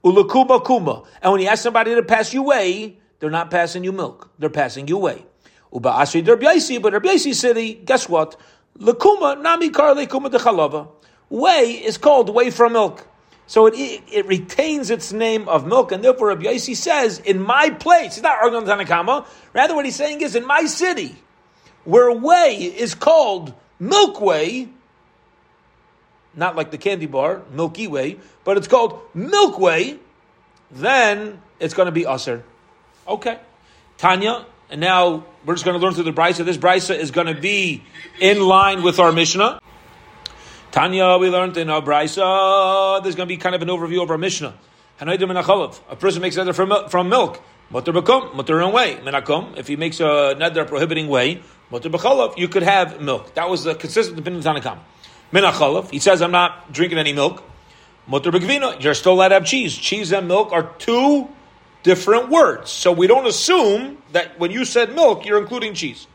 Ulakuma 0.04 0.64
kuma. 0.64 1.02
And 1.20 1.32
when 1.32 1.40
you 1.40 1.48
ask 1.48 1.64
somebody 1.64 1.92
to 1.92 2.04
pass 2.04 2.32
you 2.32 2.44
whey, 2.44 2.98
they're 3.18 3.32
not 3.32 3.50
passing 3.50 3.82
you 3.82 3.90
milk. 3.90 4.30
They're 4.38 4.48
passing 4.48 4.86
you 4.86 4.98
whey. 4.98 5.26
Uba 5.72 5.90
asri 5.90 6.24
derbiaisi, 6.24 6.80
but 6.80 6.92
derbiaisi 6.92 7.34
city, 7.34 7.74
guess 7.74 8.08
what? 8.08 8.40
Lakuma 8.78 9.42
nami 9.42 9.70
kar 9.70 9.96
lekuma 9.96 10.30
dechalava. 10.30 10.86
Whey 11.28 11.72
is 11.72 11.98
called 11.98 12.32
whey 12.32 12.50
from 12.50 12.74
milk. 12.74 13.08
So 13.48 13.66
it, 13.66 13.74
it, 13.74 14.24
retains 14.26 14.88
its 14.90 15.12
name 15.12 15.48
of 15.48 15.66
milk, 15.66 15.90
and 15.90 16.04
therefore 16.04 16.28
Rabbi 16.28 16.44
Yossi 16.44 16.76
says, 16.76 17.18
in 17.18 17.42
my 17.42 17.70
place, 17.70 18.14
he's 18.14 18.22
not 18.22 18.38
arguing 18.40 18.66
Tanakama, 18.66 19.26
rather 19.52 19.74
what 19.74 19.84
he's 19.84 19.96
saying 19.96 20.20
is, 20.20 20.36
in 20.36 20.46
my 20.46 20.64
city, 20.64 21.16
where 21.82 22.10
whey 22.12 22.54
is 22.54 22.94
called 22.94 23.52
milk 23.88 24.20
whey, 24.20 24.68
not 26.34 26.56
like 26.56 26.70
the 26.70 26.78
candy 26.78 27.06
bar, 27.06 27.42
Milky 27.52 27.86
Way, 27.86 28.18
but 28.44 28.56
it's 28.56 28.68
called 28.68 29.00
Milk 29.14 29.58
Way, 29.58 29.98
then 30.70 31.40
it's 31.60 31.74
going 31.74 31.86
to 31.86 31.92
be 31.92 32.06
usher. 32.06 32.42
Okay. 33.06 33.38
Tanya, 33.98 34.46
and 34.70 34.80
now 34.80 35.24
we're 35.44 35.54
just 35.54 35.64
going 35.64 35.78
to 35.78 35.84
learn 35.84 35.94
through 35.94 36.04
the 36.04 36.12
brisa. 36.12 36.44
This 36.44 36.56
brisa 36.56 36.96
is 36.96 37.10
going 37.10 37.28
to 37.28 37.40
be 37.40 37.82
in 38.20 38.40
line 38.40 38.82
with 38.82 38.98
our 38.98 39.12
Mishnah. 39.12 39.60
Tanya, 40.72 41.18
we 41.18 41.30
learned 41.30 41.56
in 41.56 41.70
our 41.70 41.80
brisa, 41.80 43.02
there's 43.02 43.14
going 43.14 43.28
to 43.28 43.32
be 43.32 43.36
kind 43.36 43.54
of 43.54 43.62
an 43.62 43.68
overview 43.68 44.02
of 44.02 44.10
our 44.10 44.18
Mishnah. 44.18 44.54
A 45.00 45.96
person 45.96 46.22
makes 46.22 46.36
a 46.36 46.52
from, 46.52 46.88
from 46.88 47.08
milk. 47.08 47.40
Whey. 47.70 47.80
If 47.80 49.66
he 49.68 49.76
makes 49.76 50.00
a 50.00 50.34
neder 50.36 50.66
prohibiting 50.66 51.08
whey, 51.08 51.42
mutter 51.74 51.90
b'chalav, 51.90 52.38
you 52.38 52.46
could 52.46 52.62
have 52.62 53.00
milk. 53.00 53.34
That 53.34 53.50
was 53.50 53.64
the 53.64 53.74
consistent 53.74 54.16
opinion 54.16 54.46
of 54.46 54.54
Tanakam. 54.54 54.78
Menachalav, 55.32 55.90
he 55.90 55.98
says, 55.98 56.22
I'm 56.22 56.30
not 56.30 56.72
drinking 56.72 56.98
any 56.98 57.12
milk. 57.12 57.42
Mutter 58.06 58.30
you're 58.78 58.94
still 58.94 59.14
allowed 59.14 59.28
to 59.28 59.34
have 59.34 59.44
cheese. 59.44 59.74
Cheese 59.74 60.12
and 60.12 60.28
milk 60.28 60.52
are 60.52 60.72
two 60.78 61.28
different 61.82 62.28
words. 62.28 62.70
So 62.70 62.92
we 62.92 63.08
don't 63.08 63.26
assume 63.26 63.98
that 64.12 64.38
when 64.38 64.52
you 64.52 64.64
said 64.64 64.94
milk, 64.94 65.26
you're 65.26 65.40
including 65.40 65.74
cheese. 65.74 66.06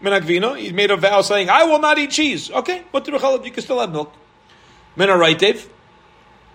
Menakvino, 0.00 0.58
he 0.58 0.72
made 0.72 0.90
a 0.90 0.96
vow 0.96 1.20
saying, 1.20 1.50
I 1.50 1.64
will 1.64 1.80
not 1.80 1.98
eat 1.98 2.10
cheese. 2.10 2.50
Okay, 2.50 2.84
b'chalav, 2.94 3.44
you 3.44 3.50
can 3.50 3.62
still 3.62 3.80
have 3.80 3.92
milk. 3.92 4.14
Menaraitev, 4.96 5.68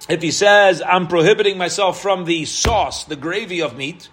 if 0.10 0.22
he 0.24 0.32
says, 0.32 0.82
I'm 0.82 1.08
prohibiting 1.08 1.60
myself 1.60 2.01
from 2.01 2.25
the 2.25 2.46
sauce, 2.46 3.03
the 3.03 3.15
gravy 3.15 3.62
of 3.62 3.77
meat, 3.77 4.10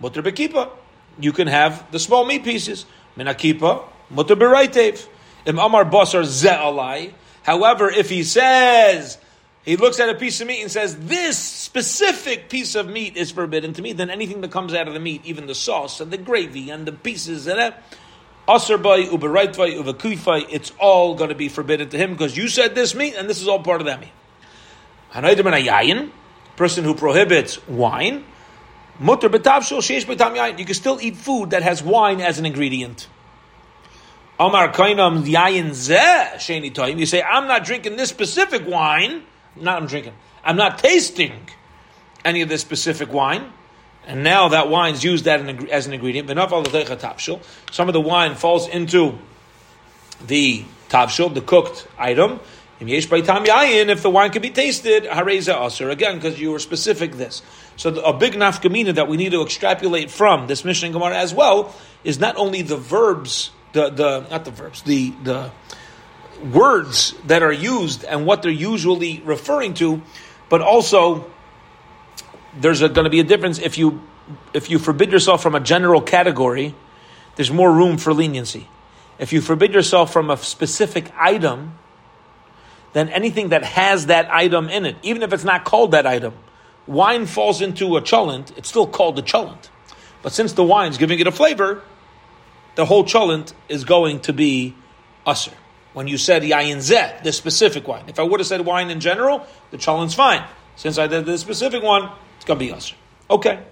b'kipa, 0.00 0.70
you 1.18 1.32
can 1.32 1.48
have 1.48 1.90
the 1.90 1.98
small 1.98 2.24
meat 2.24 2.44
pieces. 2.44 2.86
Menakipa, 3.16 3.84
mutter 4.10 4.36
b'raitev. 4.36 5.06
Im 5.44 5.58
amar 5.58 5.84
basar 5.84 6.22
ze'alai, 6.22 7.12
However, 7.42 7.90
if 7.90 8.08
he 8.08 8.22
says, 8.22 9.18
he 9.64 9.76
looks 9.76 9.98
at 10.00 10.08
a 10.08 10.14
piece 10.14 10.40
of 10.40 10.46
meat 10.46 10.62
and 10.62 10.70
says, 10.70 10.96
this 10.96 11.38
specific 11.38 12.48
piece 12.48 12.74
of 12.74 12.88
meat 12.88 13.16
is 13.16 13.30
forbidden 13.30 13.72
to 13.74 13.82
me, 13.82 13.92
then 13.92 14.10
anything 14.10 14.40
that 14.42 14.50
comes 14.50 14.74
out 14.74 14.88
of 14.88 14.94
the 14.94 15.00
meat, 15.00 15.22
even 15.24 15.46
the 15.46 15.54
sauce 15.54 16.00
and 16.00 16.10
the 16.10 16.18
gravy 16.18 16.70
and 16.70 16.86
the 16.86 16.92
pieces 16.92 17.46
and 17.46 17.58
that, 17.58 17.82
Asarbay, 18.48 19.06
Uberaitvai, 19.08 19.80
Uvakuifai, 19.80 20.46
it's 20.50 20.72
all 20.78 21.14
going 21.14 21.30
to 21.30 21.36
be 21.36 21.48
forbidden 21.48 21.88
to 21.90 21.98
him 21.98 22.12
because 22.12 22.36
you 22.36 22.48
said 22.48 22.74
this 22.74 22.94
meat 22.94 23.14
and 23.16 23.28
this 23.28 23.40
is 23.40 23.48
all 23.48 23.62
part 23.62 23.80
of 23.80 23.86
that 23.86 24.00
meat. 24.00 24.12
Hanaidim 25.12 26.10
person 26.56 26.84
who 26.84 26.94
prohibits 26.94 27.66
wine, 27.68 28.24
mutter 29.02 29.28
sheish 29.28 30.04
betam 30.06 30.36
yayin. 30.36 30.58
You 30.58 30.64
can 30.64 30.74
still 30.74 30.98
eat 31.00 31.16
food 31.16 31.50
that 31.50 31.62
has 31.62 31.82
wine 31.82 32.20
as 32.20 32.38
an 32.38 32.46
ingredient. 32.46 33.08
Amar 34.38 34.72
kainam 34.72 35.24
sheni 35.24 36.72
toim. 36.72 36.98
You 36.98 37.06
say, 37.06 37.22
I'm 37.22 37.46
not 37.46 37.64
drinking 37.64 37.96
this 37.96 38.08
specific 38.08 38.66
wine. 38.66 39.24
Not 39.56 39.82
I'm 39.82 39.86
drinking. 39.86 40.14
I'm 40.44 40.56
not 40.56 40.78
tasting 40.78 41.48
any 42.24 42.40
of 42.42 42.48
this 42.48 42.60
specific 42.60 43.12
wine. 43.12 43.52
And 44.06 44.24
now 44.24 44.48
that 44.48 44.68
wine's 44.68 45.04
used 45.04 45.26
that 45.26 45.40
as 45.70 45.86
an 45.86 45.92
ingredient. 45.92 46.28
Some 46.28 47.88
of 47.88 47.92
the 47.92 48.00
wine 48.00 48.34
falls 48.34 48.66
into 48.68 49.18
the 50.26 50.64
tavshil, 50.88 51.34
the 51.34 51.40
cooked 51.40 51.86
item. 51.98 52.40
If 52.88 54.02
the 54.02 54.10
wine 54.10 54.30
can 54.30 54.42
be 54.42 54.50
tasted, 54.50 55.04
hareza 55.04 55.66
aser 55.66 55.90
again 55.90 56.16
because 56.16 56.40
you 56.40 56.50
were 56.50 56.58
specific 56.58 57.12
this. 57.12 57.42
So 57.76 57.90
the, 57.90 58.02
a 58.02 58.12
big 58.12 58.34
nafkamina 58.34 58.94
that 58.96 59.08
we 59.08 59.16
need 59.16 59.32
to 59.32 59.42
extrapolate 59.42 60.10
from 60.10 60.46
this 60.46 60.64
Mishnah 60.64 60.90
Gemara 60.90 61.16
as 61.16 61.34
well 61.34 61.74
is 62.04 62.18
not 62.18 62.36
only 62.36 62.62
the 62.62 62.76
verbs 62.76 63.50
the 63.72 63.90
the 63.90 64.20
not 64.30 64.44
the 64.44 64.50
verbs 64.50 64.82
the 64.82 65.10
the 65.22 65.50
words 66.52 67.14
that 67.26 67.42
are 67.42 67.52
used 67.52 68.04
and 68.04 68.26
what 68.26 68.42
they're 68.42 68.50
usually 68.50 69.20
referring 69.24 69.74
to, 69.74 70.02
but 70.48 70.60
also 70.60 71.30
there's 72.58 72.80
going 72.80 73.04
to 73.04 73.10
be 73.10 73.20
a 73.20 73.24
difference 73.24 73.58
if 73.58 73.78
you 73.78 74.02
if 74.52 74.70
you 74.70 74.78
forbid 74.78 75.12
yourself 75.12 75.42
from 75.42 75.54
a 75.54 75.60
general 75.60 76.00
category. 76.00 76.74
There's 77.36 77.50
more 77.50 77.72
room 77.72 77.96
for 77.96 78.12
leniency. 78.12 78.68
If 79.18 79.32
you 79.32 79.40
forbid 79.40 79.72
yourself 79.72 80.12
from 80.12 80.30
a 80.30 80.36
specific 80.36 81.10
item, 81.16 81.78
then 82.92 83.08
anything 83.08 83.50
that 83.50 83.64
has 83.64 84.06
that 84.06 84.30
item 84.30 84.68
in 84.68 84.86
it, 84.86 84.96
even 85.02 85.22
if 85.22 85.32
it's 85.32 85.44
not 85.44 85.64
called 85.64 85.92
that 85.92 86.06
item, 86.06 86.34
wine 86.86 87.26
falls 87.26 87.60
into 87.60 87.96
a 87.96 88.02
cholent, 88.02 88.56
it's 88.56 88.68
still 88.68 88.86
called 88.86 89.18
a 89.18 89.22
cholent. 89.22 89.68
But 90.22 90.32
since 90.32 90.52
the 90.52 90.64
wine's 90.64 90.98
giving 90.98 91.18
it 91.18 91.26
a 91.26 91.32
flavor, 91.32 91.82
the 92.74 92.84
whole 92.84 93.04
cholent 93.04 93.52
is 93.68 93.84
going 93.84 94.20
to 94.20 94.32
be 94.32 94.74
usher. 95.26 95.52
When 95.92 96.08
you 96.08 96.16
said 96.16 96.42
yayin 96.42 96.78
zeh, 96.78 97.22
the 97.22 97.32
specific 97.32 97.86
wine. 97.86 98.04
If 98.08 98.18
I 98.18 98.22
would 98.22 98.40
have 98.40 98.46
said 98.46 98.62
wine 98.62 98.90
in 98.90 99.00
general, 99.00 99.46
the 99.70 99.78
cholent's 99.78 100.14
fine. 100.14 100.44
Since 100.76 100.98
I 100.98 101.06
did 101.06 101.26
the 101.26 101.36
specific 101.36 101.82
one, 101.82 102.10
it's 102.36 102.44
going 102.44 102.58
to 102.58 102.64
be 102.64 102.72
usher. 102.72 102.96
Okay. 103.30 103.62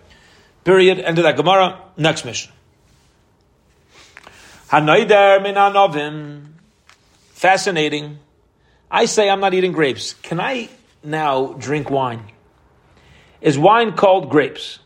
Period. 0.64 0.98
End 0.98 1.18
of 1.18 1.24
that 1.24 1.36
Gemara. 1.36 1.80
Next 1.96 2.24
Mishnah. 2.24 2.52
Hanaider 4.68 5.40
minanovim. 5.40 6.48
Fascinating. 7.32 8.18
I 8.90 9.04
say 9.04 9.30
I'm 9.30 9.40
not 9.40 9.54
eating 9.54 9.72
grapes. 9.72 10.14
Can 10.14 10.40
I 10.40 10.68
now 11.04 11.52
drink 11.54 11.90
wine? 11.90 12.32
Is 13.40 13.58
wine 13.58 13.92
called 13.92 14.30
grapes? 14.30 14.80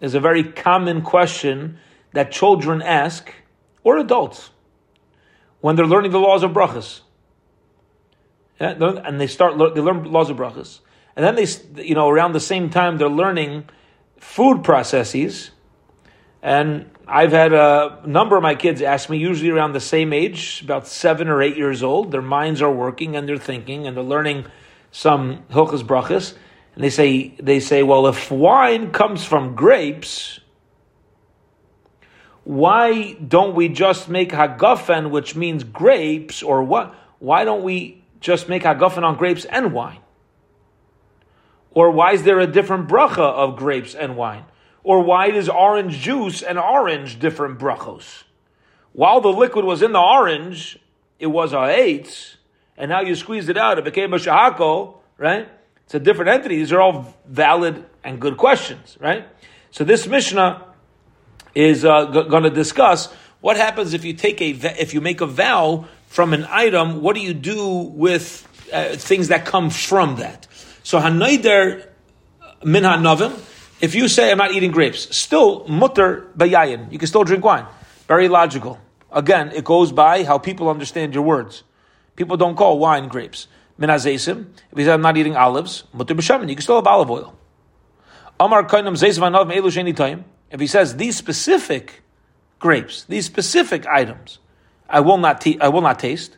Is 0.00 0.14
a 0.14 0.20
very 0.20 0.42
common 0.44 1.02
question 1.02 1.78
that 2.12 2.32
children 2.32 2.82
ask, 2.82 3.32
or 3.84 3.98
adults, 3.98 4.50
when 5.60 5.76
they're 5.76 5.86
learning 5.86 6.10
the 6.10 6.18
laws 6.18 6.42
of 6.42 6.52
brachas. 6.52 7.00
And 8.58 9.20
they 9.20 9.26
start 9.26 9.58
they 9.74 9.80
learn 9.80 10.04
laws 10.04 10.30
of 10.30 10.36
brachas, 10.36 10.80
and 11.16 11.24
then 11.24 11.34
they 11.34 11.46
you 11.82 11.94
know 11.94 12.08
around 12.08 12.32
the 12.32 12.40
same 12.40 12.70
time 12.70 12.98
they're 12.98 13.08
learning 13.08 13.64
food 14.18 14.62
processes. 14.62 15.50
And 16.42 16.91
I've 17.06 17.32
had 17.32 17.52
a 17.52 18.00
number 18.06 18.36
of 18.36 18.42
my 18.42 18.54
kids 18.54 18.80
ask 18.80 19.10
me, 19.10 19.18
usually 19.18 19.50
around 19.50 19.72
the 19.72 19.80
same 19.80 20.12
age, 20.12 20.62
about 20.62 20.86
seven 20.86 21.28
or 21.28 21.42
eight 21.42 21.56
years 21.56 21.82
old. 21.82 22.12
Their 22.12 22.22
minds 22.22 22.62
are 22.62 22.70
working 22.70 23.16
and 23.16 23.28
they're 23.28 23.36
thinking 23.36 23.86
and 23.86 23.96
they're 23.96 24.04
learning 24.04 24.46
some 24.92 25.42
hilchas 25.50 25.82
brachas, 25.82 26.34
and 26.74 26.84
they 26.84 26.90
say 26.90 27.34
they 27.40 27.60
say, 27.60 27.82
well, 27.82 28.06
if 28.06 28.30
wine 28.30 28.92
comes 28.92 29.24
from 29.24 29.54
grapes, 29.54 30.38
why 32.44 33.14
don't 33.14 33.54
we 33.54 33.68
just 33.68 34.08
make 34.08 34.30
hagafen, 34.30 35.10
which 35.10 35.34
means 35.34 35.64
grapes, 35.64 36.42
or 36.42 36.62
what? 36.62 36.94
Why 37.18 37.44
don't 37.44 37.62
we 37.62 38.04
just 38.20 38.48
make 38.48 38.62
hagafen 38.64 39.02
on 39.02 39.16
grapes 39.16 39.44
and 39.44 39.72
wine? 39.72 40.00
Or 41.70 41.90
why 41.90 42.12
is 42.12 42.22
there 42.22 42.38
a 42.38 42.46
different 42.46 42.88
bracha 42.88 43.18
of 43.18 43.56
grapes 43.56 43.94
and 43.94 44.16
wine? 44.16 44.44
Or 44.84 45.00
why 45.00 45.30
does 45.30 45.48
orange 45.48 45.98
juice 45.98 46.42
and 46.42 46.58
orange 46.58 47.18
different 47.18 47.58
brachos? 47.58 48.24
While 48.92 49.20
the 49.20 49.28
liquid 49.32 49.64
was 49.64 49.80
in 49.82 49.92
the 49.92 50.00
orange, 50.00 50.78
it 51.18 51.28
was 51.28 51.52
a 51.52 51.56
eitz, 51.56 52.36
and 52.76 52.88
now 52.88 53.00
you 53.00 53.14
squeezed 53.14 53.48
it 53.48 53.56
out, 53.56 53.78
it 53.78 53.84
became 53.84 54.12
a 54.12 54.18
shahako, 54.18 54.96
right? 55.18 55.48
It's 55.84 55.94
a 55.94 56.00
different 56.00 56.30
entity. 56.30 56.56
These 56.56 56.72
are 56.72 56.80
all 56.80 57.14
valid 57.26 57.84
and 58.02 58.20
good 58.20 58.36
questions, 58.36 58.96
right? 59.00 59.26
So 59.70 59.84
this 59.84 60.06
Mishnah 60.06 60.64
is 61.54 61.84
uh, 61.84 62.06
g- 62.06 62.28
going 62.28 62.42
to 62.42 62.50
discuss 62.50 63.12
what 63.40 63.56
happens 63.56 63.94
if 63.94 64.04
you 64.04 64.14
take 64.14 64.40
a 64.40 64.50
if 64.80 64.94
you 64.94 65.00
make 65.00 65.20
a 65.20 65.26
vow 65.26 65.86
from 66.06 66.32
an 66.32 66.46
item. 66.48 67.02
What 67.02 67.14
do 67.14 67.20
you 67.20 67.34
do 67.34 67.78
with 67.78 68.46
uh, 68.72 68.96
things 68.96 69.28
that 69.28 69.44
come 69.44 69.70
from 69.70 70.16
that? 70.16 70.46
So 70.82 70.98
hanayder 70.98 71.86
min 72.64 72.84
hanavim. 72.84 73.32
If 73.82 73.96
you 73.96 74.06
say 74.06 74.30
I'm 74.30 74.38
not 74.38 74.52
eating 74.52 74.70
grapes, 74.70 75.14
still 75.14 75.66
mutter 75.66 76.28
bayayin. 76.38 76.92
You 76.92 76.98
can 76.98 77.08
still 77.08 77.24
drink 77.24 77.44
wine. 77.44 77.66
Very 78.06 78.28
logical. 78.28 78.78
Again, 79.10 79.50
it 79.52 79.64
goes 79.64 79.90
by 79.90 80.22
how 80.22 80.38
people 80.38 80.70
understand 80.70 81.14
your 81.14 81.24
words. 81.24 81.64
People 82.14 82.36
don't 82.36 82.54
call 82.54 82.78
wine 82.78 83.08
grapes. 83.08 83.48
Minazesim. 83.80 84.46
If 84.70 84.78
he 84.78 84.84
says 84.84 84.94
I'm 84.94 85.02
not 85.02 85.16
eating 85.16 85.34
olives, 85.34 85.82
mutter 85.92 86.14
b'shamin. 86.14 86.48
You 86.48 86.54
can 86.54 86.62
still 86.62 86.76
have 86.76 86.86
olive 86.86 87.10
oil. 87.10 87.36
Amar 88.38 88.68
kainam 88.68 88.94
zeisim 88.94 89.28
hanavim 89.28 89.52
elu 89.52 89.66
sheni 89.66 89.96
time. 89.96 90.26
If 90.52 90.60
he 90.60 90.68
says 90.68 90.96
these 90.96 91.16
specific 91.16 92.02
grapes, 92.60 93.02
these 93.04 93.26
specific 93.26 93.84
items, 93.86 94.38
I 94.88 95.00
will 95.00 95.18
not, 95.18 95.40
te- 95.40 95.58
I 95.60 95.68
will 95.68 95.80
not 95.80 95.98
taste. 95.98 96.36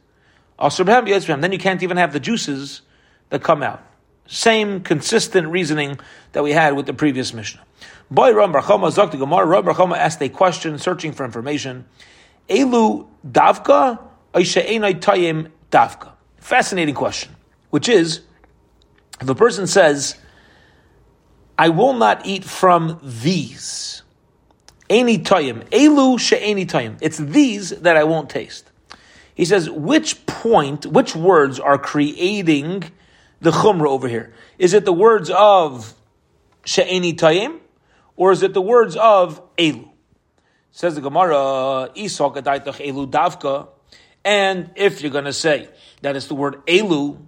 Then 0.59 1.53
you 1.53 1.59
can't 1.59 1.83
even 1.83 1.97
have 1.99 2.15
the 2.15 2.21
juices 2.21 2.81
that 3.29 3.43
come 3.43 3.63
out. 3.63 3.85
Same 4.27 4.81
consistent 4.81 5.49
reasoning 5.49 5.99
that 6.33 6.43
we 6.43 6.53
had 6.53 6.75
with 6.75 6.87
the 6.87 6.95
previous 6.95 7.35
Mishnah. 7.35 7.63
Boy 8.11 8.35
Ram 8.35 8.53
Barchama 8.53 8.91
Zakti 8.91 9.19
Gemara, 9.19 9.47
Ram 9.47 9.65
Barchama 9.65 9.97
asked 9.97 10.23
a 10.23 10.29
question, 10.29 10.79
searching 10.79 11.13
for 11.13 11.25
information. 11.25 11.85
Elu 12.49 13.07
davka 13.27 13.99
tayim 14.35 15.51
davka. 15.71 16.13
Fascinating 16.39 16.95
question, 16.95 17.35
which 17.71 17.89
is, 17.89 18.21
if 19.21 19.29
a 19.29 19.35
person 19.35 19.67
says, 19.67 20.17
I 21.57 21.69
will 21.69 21.95
not 21.95 22.27
eat 22.27 22.45
from 22.45 23.01
these, 23.03 24.03
any 24.91 25.19
tayim, 25.19 25.69
elu 25.71 26.19
she'eni 26.19 26.67
tayim, 26.67 26.99
it's 27.01 27.19
these 27.19 27.71
that 27.71 27.97
I 27.97 28.05
won't 28.05 28.29
taste. 28.29 28.71
He 29.35 29.45
says, 29.45 29.71
which 29.71 30.27
point, 30.27 30.87
which 30.87 31.17
words 31.17 31.59
are 31.59 31.79
creating 31.79 32.85
the 33.45 33.51
chumrah 33.51 33.89
over 33.89 34.09
here? 34.09 34.33
Is 34.59 34.75
it 34.75 34.85
the 34.85 34.93
words 34.93 35.31
of 35.31 35.95
she'eni 36.65 37.15
tayim, 37.15 37.61
or 38.17 38.33
is 38.33 38.43
it 38.43 38.55
the 38.55 38.63
words 38.63 38.97
of 38.97 39.41
elu? 39.57 39.89
Says 40.73 40.95
the 40.97 41.01
Gemara, 41.01 41.91
Isok 41.95 42.37
elu 42.37 43.11
davka. 43.11 43.69
And 44.25 44.71
if 44.75 45.03
you're 45.03 45.13
going 45.13 45.27
to 45.27 45.33
say 45.33 45.69
that 46.01 46.17
it's 46.17 46.27
the 46.27 46.35
word 46.35 46.65
elu, 46.67 47.21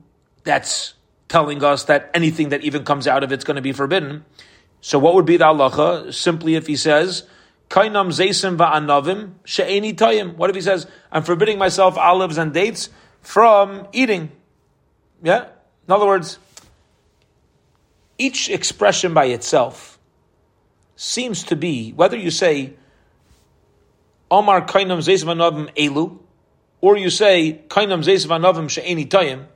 that's 0.42 0.94
telling 1.28 1.62
us 1.62 1.85
that 1.85 2.11
anything 2.14 2.49
that 2.49 2.62
even 2.62 2.85
comes 2.85 3.06
out 3.06 3.23
of 3.23 3.30
it's 3.30 3.44
going 3.44 3.56
to 3.56 3.62
be 3.62 3.73
forbidden. 3.73 4.25
So 4.80 4.99
what 4.99 5.14
would 5.14 5.26
be 5.26 5.37
the 5.37 5.44
halacha? 5.44 6.14
Simply 6.14 6.54
if 6.54 6.67
he 6.67 6.76
says, 6.76 7.25
Kainam 7.69 8.08
zaysim 8.08 8.56
va'anavim 8.56 9.32
she'eni 9.45 9.93
tayim. 9.93 10.36
What 10.36 10.49
if 10.49 10.56
he 10.56 10.62
says, 10.62 10.86
I'm 11.12 11.25
forbidding 11.25 11.58
myself 11.58 11.99
olives 11.99 12.38
and 12.38 12.54
dates 12.54 12.88
from 13.21 13.86
eating? 13.93 14.30
Yeah? 15.23 15.49
In 15.88 15.94
other 15.94 16.06
words, 16.06 16.38
each 18.18 18.49
expression 18.49 19.14
by 19.14 19.26
itself 19.26 19.99
seems 20.96 21.44
to 21.44 21.56
be, 21.56 21.92
whether 21.92 22.16
you 22.16 22.30
say, 22.30 22.75
Omar 24.30 24.66
kainam 24.66 24.99
zaysim 24.99 25.26
va'anavim 25.26 25.75
elu, 25.75 26.18
or 26.80 26.96
you 26.96 27.10
say, 27.10 27.60
Kainam 27.68 28.02
zaysim 28.02 28.26
va'anavim 28.26 28.68
she'eni 28.68 29.06
tayim, 29.06 29.46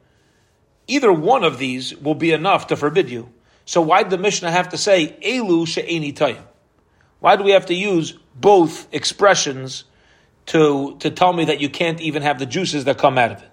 either 0.86 1.12
one 1.12 1.42
of 1.42 1.58
these 1.58 1.96
will 1.96 2.14
be 2.14 2.32
enough 2.32 2.68
to 2.68 2.76
forbid 2.76 3.10
you. 3.10 3.30
So 3.64 3.80
why 3.80 4.02
did 4.02 4.10
the 4.10 4.18
Mishnah 4.18 4.50
have 4.50 4.70
to 4.70 4.76
say, 4.76 5.16
Elu 5.22 5.66
she'eni 5.66 6.12
tayim? 6.12 6.42
Why 7.20 7.36
do 7.36 7.44
we 7.44 7.52
have 7.52 7.66
to 7.66 7.74
use 7.74 8.12
both 8.34 8.92
expressions 8.92 9.84
to, 10.46 10.96
to 11.00 11.10
tell 11.10 11.32
me 11.32 11.46
that 11.46 11.60
you 11.60 11.68
can't 11.68 12.00
even 12.00 12.22
have 12.22 12.38
the 12.38 12.46
juices 12.46 12.84
that 12.84 12.98
come 12.98 13.18
out 13.18 13.32
of 13.32 13.42
it? 13.42 13.49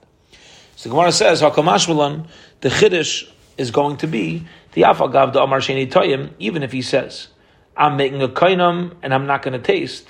So 0.78 0.92
Gemara 0.92 1.12
says, 1.12 1.42
Hakamashmalan, 1.42 2.28
the 2.62 2.70
Chiddush 2.70 3.28
is 3.58 3.72
going 3.72 3.98
to 3.98 4.08
be 4.08 4.46
the 4.74 4.84
Afagav 4.84 5.34
the 5.34 5.42
Amar 5.42 5.58
Sheni 5.58 5.92
Toyim, 5.92 6.34
even 6.38 6.62
if 6.62 6.72
he 6.72 6.84
says, 6.84 7.30
I'm 7.76 7.98
making 7.98 8.22
a 8.22 8.28
kainam 8.28 8.96
and 9.02 9.12
I'm 9.12 9.26
not 9.26 9.42
going 9.42 9.60
to 9.60 9.60
taste. 9.60 10.08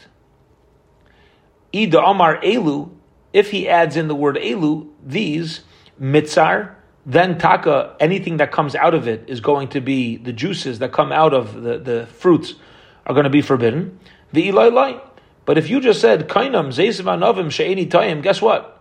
Ida 1.74 2.02
Amar 2.02 2.42
Elu, 2.42 2.90
if 3.32 3.50
he 3.52 3.70
adds 3.70 3.96
in 3.96 4.10
the 4.10 4.16
word 4.16 4.36
Elu, 4.36 4.90
these, 5.02 5.62
mitzar, 6.02 6.76
then 7.06 7.38
taka, 7.38 7.96
anything 8.02 8.36
that 8.36 8.52
comes 8.52 8.76
out 8.76 8.94
of 8.94 9.08
it 9.08 9.24
is 9.28 9.40
going 9.40 9.70
to 9.70 9.80
be 9.80 10.18
the 10.18 10.34
juices 10.34 10.80
that 10.80 10.92
come 10.92 11.14
out 11.14 11.34
of 11.34 11.62
the, 11.62 11.78
the 11.78 12.08
fruits 12.08 12.56
are 13.06 13.14
going 13.14 13.24
to 13.24 13.30
be 13.30 13.42
forbidden. 13.42 13.98
The 14.34 14.50
ilai 14.50 15.02
But 15.46 15.58
if 15.58 15.70
you 15.70 15.80
just 15.80 16.02
said 16.02 16.28
kainam 16.28 16.74
zeisiv 16.76 17.06
anavim 17.06 17.50
she'eni 17.50 17.88
tayim, 17.88 18.22
guess 18.22 18.42
what? 18.42 18.77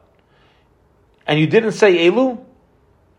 And 1.27 1.41
you 1.41 1.47
didn't 1.47 1.73
say 1.73 2.09
elu, 2.09 2.39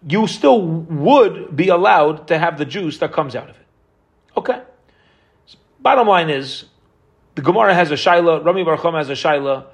you 0.08 0.28
still 0.28 0.62
would 0.62 1.56
be 1.56 1.67
allowed 1.70 2.28
to 2.28 2.38
have 2.38 2.58
the 2.58 2.65
juice 2.65 3.00
that 3.00 3.12
comes 3.12 3.36
out 3.36 3.50
of 3.50 3.56
it. 3.56 3.65
Okay. 4.38 4.62
Bottom 5.80 6.08
line 6.08 6.30
is, 6.30 6.65
the 7.36 7.41
Gemara 7.41 7.74
has 7.74 7.91
a 7.91 7.96
shaila, 7.96 8.43
Rami 8.43 8.63
Barchom 8.63 8.98
has 8.98 9.10
a 9.10 9.13
shaila. 9.13 9.65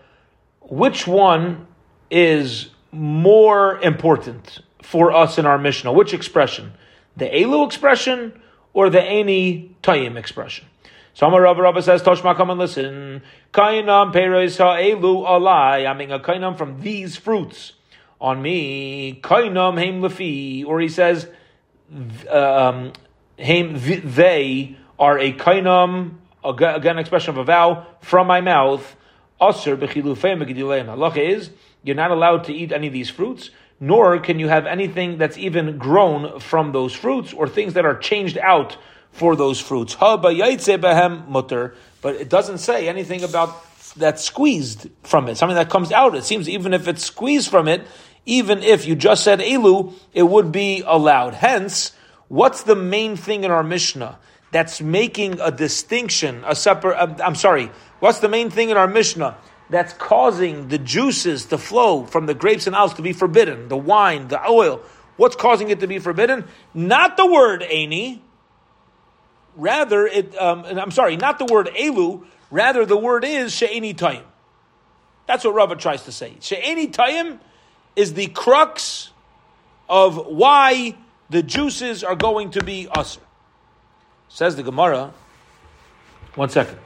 Which 0.61 1.05
one 1.05 1.67
is 2.09 2.69
more 2.91 3.79
important 3.79 4.59
for 4.81 5.11
us 5.11 5.37
in 5.37 5.45
our 5.45 5.57
Mishnah? 5.57 5.91
Which 5.91 6.13
expression? 6.13 6.73
The 7.17 7.25
Elu 7.25 7.65
expression 7.65 8.41
or 8.73 8.89
the 8.89 8.99
Eni 8.99 9.75
Tayim 9.83 10.17
expression? 10.17 10.65
So 11.13 11.27
Amar 11.27 11.41
Rabba 11.41 11.61
Rabba 11.61 11.81
says, 11.83 12.01
Toshma, 12.01 12.35
come 12.35 12.49
and 12.49 12.59
listen. 12.59 13.21
Kainam 13.53 14.11
peres 14.11 14.57
ha'elu 14.57 15.23
alai. 15.23 15.87
I 15.87 15.93
mean, 15.93 16.11
a 16.11 16.19
kainam 16.19 16.57
from 16.57 16.81
these 16.81 17.17
fruits 17.17 17.73
on 18.23 18.41
me. 18.41 19.19
Kainam 19.21 19.77
heim 19.77 20.01
lefi. 20.01 20.65
Or 20.65 20.79
he 20.79 20.87
says, 20.87 21.27
um, 22.29 22.93
heim, 23.37 23.75
they 24.05 24.77
are 24.97 25.19
a 25.19 25.33
kainam, 25.33 26.15
again, 26.43 26.97
expression 26.97 27.31
of 27.31 27.37
a 27.37 27.43
vow, 27.43 27.85
from 28.01 28.25
my 28.27 28.39
mouth. 28.41 28.95
Aser 29.41 29.75
b'chilufei 29.75 30.37
megidilei. 30.41 30.85
Halacha 30.85 31.17
is, 31.17 31.51
you're 31.83 31.97
not 31.97 32.11
allowed 32.11 32.45
to 32.45 32.53
eat 32.53 32.71
any 32.71 32.87
of 32.87 32.93
these 32.93 33.09
fruits, 33.09 33.49
nor 33.79 34.17
can 34.19 34.39
you 34.39 34.47
have 34.47 34.65
anything 34.65 35.17
that's 35.17 35.37
even 35.37 35.77
grown 35.77 36.39
from 36.39 36.71
those 36.71 36.93
fruits 36.93 37.33
or 37.33 37.49
things 37.49 37.73
that 37.73 37.85
are 37.85 37.97
changed 37.97 38.37
out 38.37 38.77
for 39.11 39.35
those 39.35 39.59
fruits. 39.59 39.97
But 39.99 40.35
it 42.15 42.29
doesn't 42.29 42.59
say 42.59 42.87
anything 42.87 43.23
about 43.23 43.49
that 43.97 44.19
squeezed 44.19 44.89
from 45.03 45.27
it, 45.27 45.35
something 45.35 45.55
that 45.55 45.69
comes 45.69 45.91
out. 45.91 46.15
It 46.15 46.23
seems 46.23 46.47
even 46.47 46.73
if 46.73 46.87
it's 46.87 47.03
squeezed 47.03 47.49
from 47.49 47.67
it, 47.67 47.85
even 48.25 48.63
if 48.63 48.85
you 48.85 48.95
just 48.95 49.23
said 49.23 49.39
elu, 49.39 49.93
it 50.13 50.23
would 50.23 50.51
be 50.51 50.83
allowed. 50.85 51.33
Hence, 51.33 51.91
what's 52.27 52.63
the 52.63 52.75
main 52.75 53.15
thing 53.15 53.43
in 53.43 53.51
our 53.51 53.63
Mishnah 53.63 54.17
that's 54.51 54.81
making 54.81 55.39
a 55.39 55.51
distinction, 55.51 56.43
a 56.45 56.55
separate, 56.55 57.19
I'm 57.21 57.35
sorry, 57.35 57.71
what's 57.99 58.19
the 58.19 58.29
main 58.29 58.49
thing 58.49 58.69
in 58.69 58.77
our 58.77 58.87
Mishnah 58.87 59.37
that's 59.69 59.93
causing 59.93 60.67
the 60.67 60.77
juices 60.77 61.45
to 61.45 61.57
flow 61.57 62.05
from 62.05 62.27
the 62.27 62.33
grapes 62.33 62.67
and 62.67 62.75
olives 62.75 62.93
to 62.95 63.01
be 63.01 63.13
forbidden, 63.13 63.67
the 63.67 63.77
wine, 63.77 64.27
the 64.27 64.47
oil? 64.47 64.81
What's 65.17 65.35
causing 65.35 65.69
it 65.69 65.79
to 65.81 65.87
be 65.87 65.99
forbidden? 65.99 66.45
Not 66.73 67.17
the 67.17 67.25
word 67.25 67.61
"ani." 67.61 68.21
Rather, 69.55 70.07
it. 70.07 70.35
Um, 70.35 70.65
I'm 70.65 70.91
sorry, 70.91 71.17
not 71.17 71.37
the 71.37 71.45
word 71.45 71.69
elu. 71.77 72.25
Rather, 72.49 72.85
the 72.85 72.97
word 72.97 73.23
is 73.23 73.53
she'eni 73.53 73.93
tayim. 73.93 74.23
That's 75.27 75.45
what 75.45 75.53
Rava 75.53 75.75
tries 75.75 76.03
to 76.03 76.11
say. 76.11 76.33
She'eni 76.39 76.91
tayim 76.91 77.39
is 77.95 78.13
the 78.13 78.27
crux 78.27 79.11
of 79.89 80.17
why 80.27 80.95
the 81.29 81.43
juices 81.43 82.03
are 82.03 82.15
going 82.15 82.51
to 82.51 82.63
be 82.63 82.87
usher. 82.91 83.21
Says 84.29 84.55
the 84.55 84.63
Gemara. 84.63 85.13
One 86.35 86.49
second. 86.49 86.79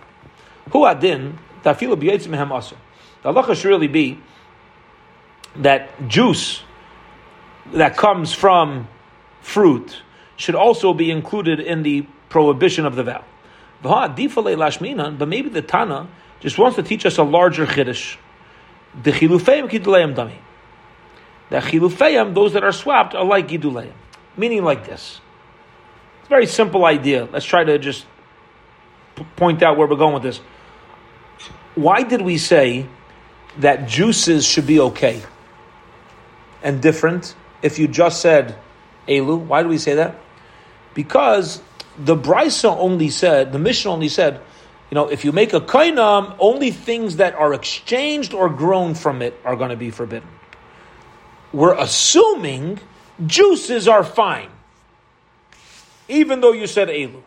Who 0.72 0.86
adin 0.86 1.40
tafilu 1.64 1.96
mehem 1.96 2.52
usher. 2.52 2.76
The 3.24 3.32
halacha 3.32 3.56
should 3.56 3.70
really 3.70 3.88
be 3.88 4.20
that 5.56 6.08
juice 6.08 6.62
that 7.74 7.98
comes 7.98 8.34
from 8.34 8.88
fruit 9.42 10.02
should 10.36 10.56
also 10.56 10.94
be 10.94 11.10
included 11.10 11.60
in 11.60 11.84
the 11.84 12.06
prohibition 12.30 12.86
of 12.86 12.96
the 12.96 13.04
vow. 13.04 13.24
But 13.82 14.18
maybe 15.28 15.50
the 15.50 15.62
Tana 15.62 16.08
just 16.40 16.58
wants 16.58 16.76
to 16.76 16.84
teach 16.84 17.06
us 17.06 17.18
a 17.18 17.24
larger 17.24 17.66
chiddush. 17.66 18.18
The 19.04 19.12
chilufeim 19.12 19.70
dami. 20.16 20.38
The 21.50 21.58
chilufeim, 21.58 22.34
those 22.34 22.54
that 22.54 22.64
are 22.64 22.72
swapped, 22.72 23.16
are 23.16 23.24
like 23.24 23.48
giduleim. 23.48 23.94
Meaning 24.36 24.64
like 24.64 24.86
this. 24.86 25.22
It's 26.20 26.28
a 26.28 26.30
very 26.30 26.46
simple 26.46 26.86
idea. 26.86 27.28
Let's 27.32 27.46
try 27.46 27.64
to 27.64 27.80
just 27.80 28.06
p- 29.16 29.26
point 29.36 29.64
out 29.64 29.78
where 29.78 29.88
we're 29.88 29.96
going 29.96 30.14
with 30.14 30.24
this. 30.24 30.40
Why 31.76 32.04
did 32.04 32.22
we 32.22 32.38
say 32.38 32.88
that 33.60 33.88
juices 33.88 34.46
should 34.46 34.68
be 34.68 34.80
okay 34.80 35.22
and 36.64 36.82
different 36.82 37.36
if 37.62 37.80
you 37.80 37.88
just 37.88 38.22
said 38.22 38.56
Elu? 39.08 39.40
Why 39.40 39.64
do 39.64 39.70
we 39.70 39.78
say 39.78 39.96
that? 39.96 40.20
Because 40.94 41.62
the 41.98 42.16
Brisa 42.16 42.76
only 42.78 43.10
said, 43.10 43.52
the 43.52 43.60
Mishnah 43.60 43.92
only 43.92 44.10
said, 44.10 44.42
you 44.90 44.96
know, 44.96 45.08
if 45.08 45.26
you 45.26 45.32
make 45.32 45.54
a 45.54 45.60
kainam, 45.60 46.36
only 46.40 46.72
things 46.72 47.18
that 47.18 47.36
are 47.36 47.54
exchanged 47.54 48.34
or 48.34 48.50
grown 48.50 48.96
from 48.96 49.22
it 49.22 49.40
are 49.44 49.56
going 49.56 49.70
to 49.70 49.76
be 49.76 49.92
forbidden. 49.92 50.30
We're 51.58 51.74
assuming 51.74 52.80
juices 53.26 53.88
are 53.88 54.04
fine, 54.04 54.52
even 56.08 56.40
though 56.40 56.52
you 56.52 56.68
said 56.68 56.88
elu. 56.88 57.24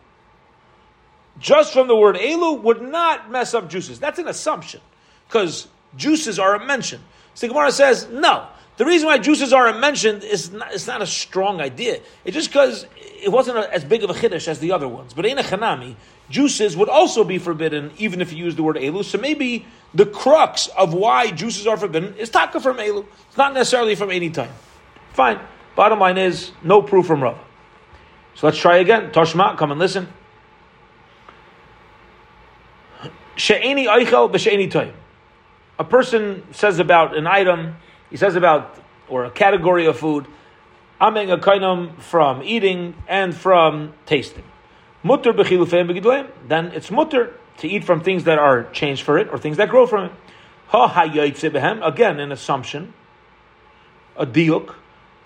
Just 1.37 1.73
from 1.73 1.89
the 1.89 1.97
word 1.97 2.15
elu 2.15 2.61
would 2.61 2.81
not 2.81 3.29
mess 3.29 3.53
up 3.53 3.69
juices. 3.69 3.99
That's 3.99 4.19
an 4.19 4.29
assumption, 4.29 4.79
because 5.27 5.67
juices 5.97 6.39
aren't 6.39 6.65
mentioned. 6.65 7.03
So 7.33 7.45
the 7.45 7.53
Gemara 7.53 7.73
says, 7.73 8.07
no, 8.09 8.47
the 8.77 8.85
reason 8.85 9.07
why 9.07 9.17
juices 9.17 9.51
aren't 9.51 9.81
mentioned 9.81 10.23
is 10.23 10.49
not, 10.49 10.73
it's 10.73 10.87
not 10.87 11.01
a 11.01 11.07
strong 11.07 11.59
idea. 11.59 11.99
It's 12.23 12.33
just 12.33 12.51
because 12.51 12.85
it 12.95 13.33
wasn't 13.33 13.57
a, 13.57 13.73
as 13.73 13.83
big 13.83 14.05
of 14.05 14.09
a 14.11 14.13
chiddush 14.13 14.47
as 14.47 14.59
the 14.59 14.71
other 14.71 14.87
ones. 14.87 15.13
But 15.13 15.25
in 15.25 15.39
a 15.39 15.43
chanami, 15.43 15.95
juices 16.31 16.75
would 16.75 16.89
also 16.89 17.23
be 17.23 17.37
forbidden 17.37 17.91
even 17.97 18.21
if 18.21 18.33
you 18.33 18.43
use 18.43 18.55
the 18.55 18.63
word 18.63 18.77
elu. 18.77 19.03
So 19.03 19.19
maybe 19.19 19.67
the 19.93 20.05
crux 20.05 20.67
of 20.67 20.93
why 20.93 21.29
juices 21.29 21.67
are 21.67 21.77
forbidden 21.77 22.15
is 22.15 22.29
taka 22.29 22.59
from 22.59 22.77
elu. 22.77 23.05
It's 23.27 23.37
not 23.37 23.53
necessarily 23.53 23.95
from 23.95 24.09
any 24.09 24.29
time. 24.31 24.51
Fine. 25.13 25.39
Bottom 25.75 25.99
line 25.99 26.17
is 26.17 26.51
no 26.63 26.81
proof 26.81 27.05
from 27.05 27.21
Rav. 27.21 27.37
So 28.33 28.47
let's 28.47 28.57
try 28.57 28.77
again. 28.77 29.11
Toshma, 29.11 29.57
come 29.57 29.71
and 29.71 29.79
listen. 29.79 30.07
She'eni 33.35 33.85
eichel 33.87 34.31
b'she'eni 34.31 34.71
time. 34.71 34.93
A 35.77 35.83
person 35.83 36.43
says 36.53 36.79
about 36.79 37.15
an 37.15 37.27
item 37.27 37.75
he 38.11 38.17
says 38.17 38.35
about, 38.35 38.77
or 39.07 39.23
a 39.23 39.31
category 39.31 39.85
of 39.85 39.97
food, 39.97 40.27
ameng 40.99 41.31
a 41.31 42.01
from 42.01 42.43
eating 42.43 42.93
and 43.07 43.35
from 43.35 43.93
tasting. 44.05 44.43
Mutter 45.03 45.33
b'chilufeim 45.33 45.89
b'gidleim, 45.91 46.29
then 46.47 46.67
it's 46.67 46.91
mutter 46.91 47.33
to 47.57 47.67
eat 47.67 47.83
from 47.83 48.01
things 48.01 48.23
that 48.25 48.39
are 48.39 48.63
changed 48.71 49.03
for 49.03 49.17
it 49.17 49.29
or 49.29 49.37
things 49.37 49.57
that 49.57 49.69
grow 49.69 49.87
from 49.87 50.05
it. 50.05 50.11
Ha 50.67 50.87
behem, 50.87 51.85
again 51.85 52.19
an 52.19 52.31
assumption, 52.31 52.93
a 54.15 54.25
diuk, 54.25 54.75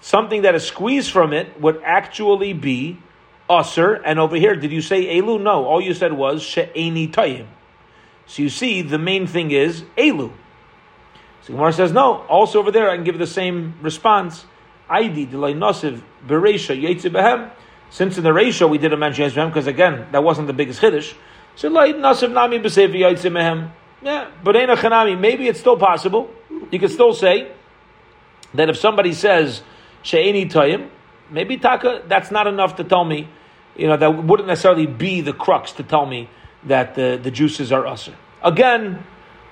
something 0.01 0.41
that 0.41 0.55
is 0.55 0.65
squeezed 0.65 1.11
from 1.11 1.33
it 1.33 1.59
would 1.61 1.81
actually 1.83 2.53
be 2.53 2.97
usr. 3.49 4.01
And 4.03 4.19
over 4.19 4.35
here, 4.35 4.55
did 4.55 4.71
you 4.71 4.81
say 4.81 5.05
elu? 5.19 5.41
No, 5.41 5.65
all 5.65 5.81
you 5.81 5.93
said 5.93 6.13
was 6.13 6.41
she'eni 6.41 7.07
tayim. 7.09 7.47
So 8.25 8.41
you 8.41 8.49
see, 8.49 8.81
the 8.81 8.97
main 8.97 9.27
thing 9.27 9.51
is 9.51 9.83
elu. 9.97 10.31
So 11.43 11.53
Gemara 11.53 11.73
says, 11.73 11.91
no, 11.91 12.21
also 12.23 12.57
over 12.57 12.71
there 12.71 12.89
I 12.89 12.95
can 12.95 13.03
give 13.03 13.19
the 13.19 13.27
same 13.27 13.75
response. 13.81 14.45
Aidi 14.89 15.29
delay 15.29 15.53
nosiv 15.53 16.01
bereisha 16.25 16.75
yetzi 16.75 17.11
behem. 17.11 17.51
Since 17.89 18.17
in 18.17 18.23
the 18.23 18.33
ratio 18.33 18.67
we 18.67 18.77
didn't 18.77 18.99
mention 18.99 19.29
Yetzi 19.29 19.47
because 19.47 19.67
again, 19.67 20.07
that 20.11 20.23
wasn't 20.23 20.47
the 20.47 20.53
biggest 20.53 20.81
chiddush. 20.81 21.13
So 21.55 21.69
nami. 21.69 21.93
Yeah, 24.01 24.29
but 24.43 24.55
ain't 24.55 24.69
a 24.69 24.75
chanami. 24.75 25.19
Maybe 25.19 25.47
it's 25.47 25.59
still 25.59 25.77
possible. 25.77 26.29
You 26.71 26.79
could 26.79 26.91
still 26.91 27.13
say 27.13 27.51
that 28.53 28.69
if 28.69 28.77
somebody 28.77 29.13
says 29.13 29.61
she'eni 30.03 30.45
toyim, 30.47 30.89
maybe 31.29 31.57
taka, 31.57 32.03
that's 32.07 32.29
not 32.31 32.47
enough 32.47 32.75
to 32.75 32.83
tell 32.83 33.05
me, 33.05 33.27
you 33.75 33.87
know, 33.87 33.97
that 33.97 34.09
wouldn't 34.09 34.47
necessarily 34.47 34.85
be 34.85 35.21
the 35.21 35.33
crux 35.33 35.71
to 35.73 35.83
tell 35.83 36.05
me 36.05 36.29
that 36.65 36.95
the, 36.95 37.19
the 37.21 37.31
juices 37.31 37.71
are 37.71 37.87
usher. 37.87 38.13
Again, 38.43 39.03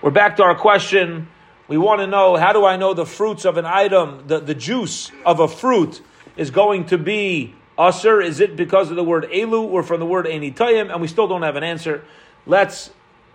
we're 0.02 0.12
back 0.12 0.36
to 0.38 0.44
our 0.44 0.56
question 0.56 1.28
we 1.68 1.78
want 1.78 2.02
to 2.02 2.08
know 2.08 2.36
how 2.36 2.54
do 2.54 2.66
I 2.66 2.78
know 2.78 2.94
the 2.94 3.06
fruits 3.06 3.46
of 3.46 3.58
an 3.58 3.66
item, 3.66 4.26
the, 4.28 4.40
the 4.40 4.54
juice 4.54 5.12
of 5.26 5.40
a 5.40 5.48
fruit 5.48 6.02
is 6.36 6.52
going 6.52 6.86
to 6.88 6.98
be 6.98 7.56
usr? 7.78 8.24
Is 8.24 8.40
it 8.40 8.56
because 8.56 8.90
of 8.90 8.96
the 8.96 9.04
word 9.04 9.26
elu 9.32 9.64
or 9.64 9.84
from 9.84 10.00
the 10.00 10.06
word 10.06 10.26
enitayim? 10.26 10.92
And 10.92 11.02
we 11.02 11.08
still 11.08 11.28
don't 11.28 11.44
have 11.44 11.56
an 11.56 11.64
answer. 11.64 12.04
Let's 12.46 12.90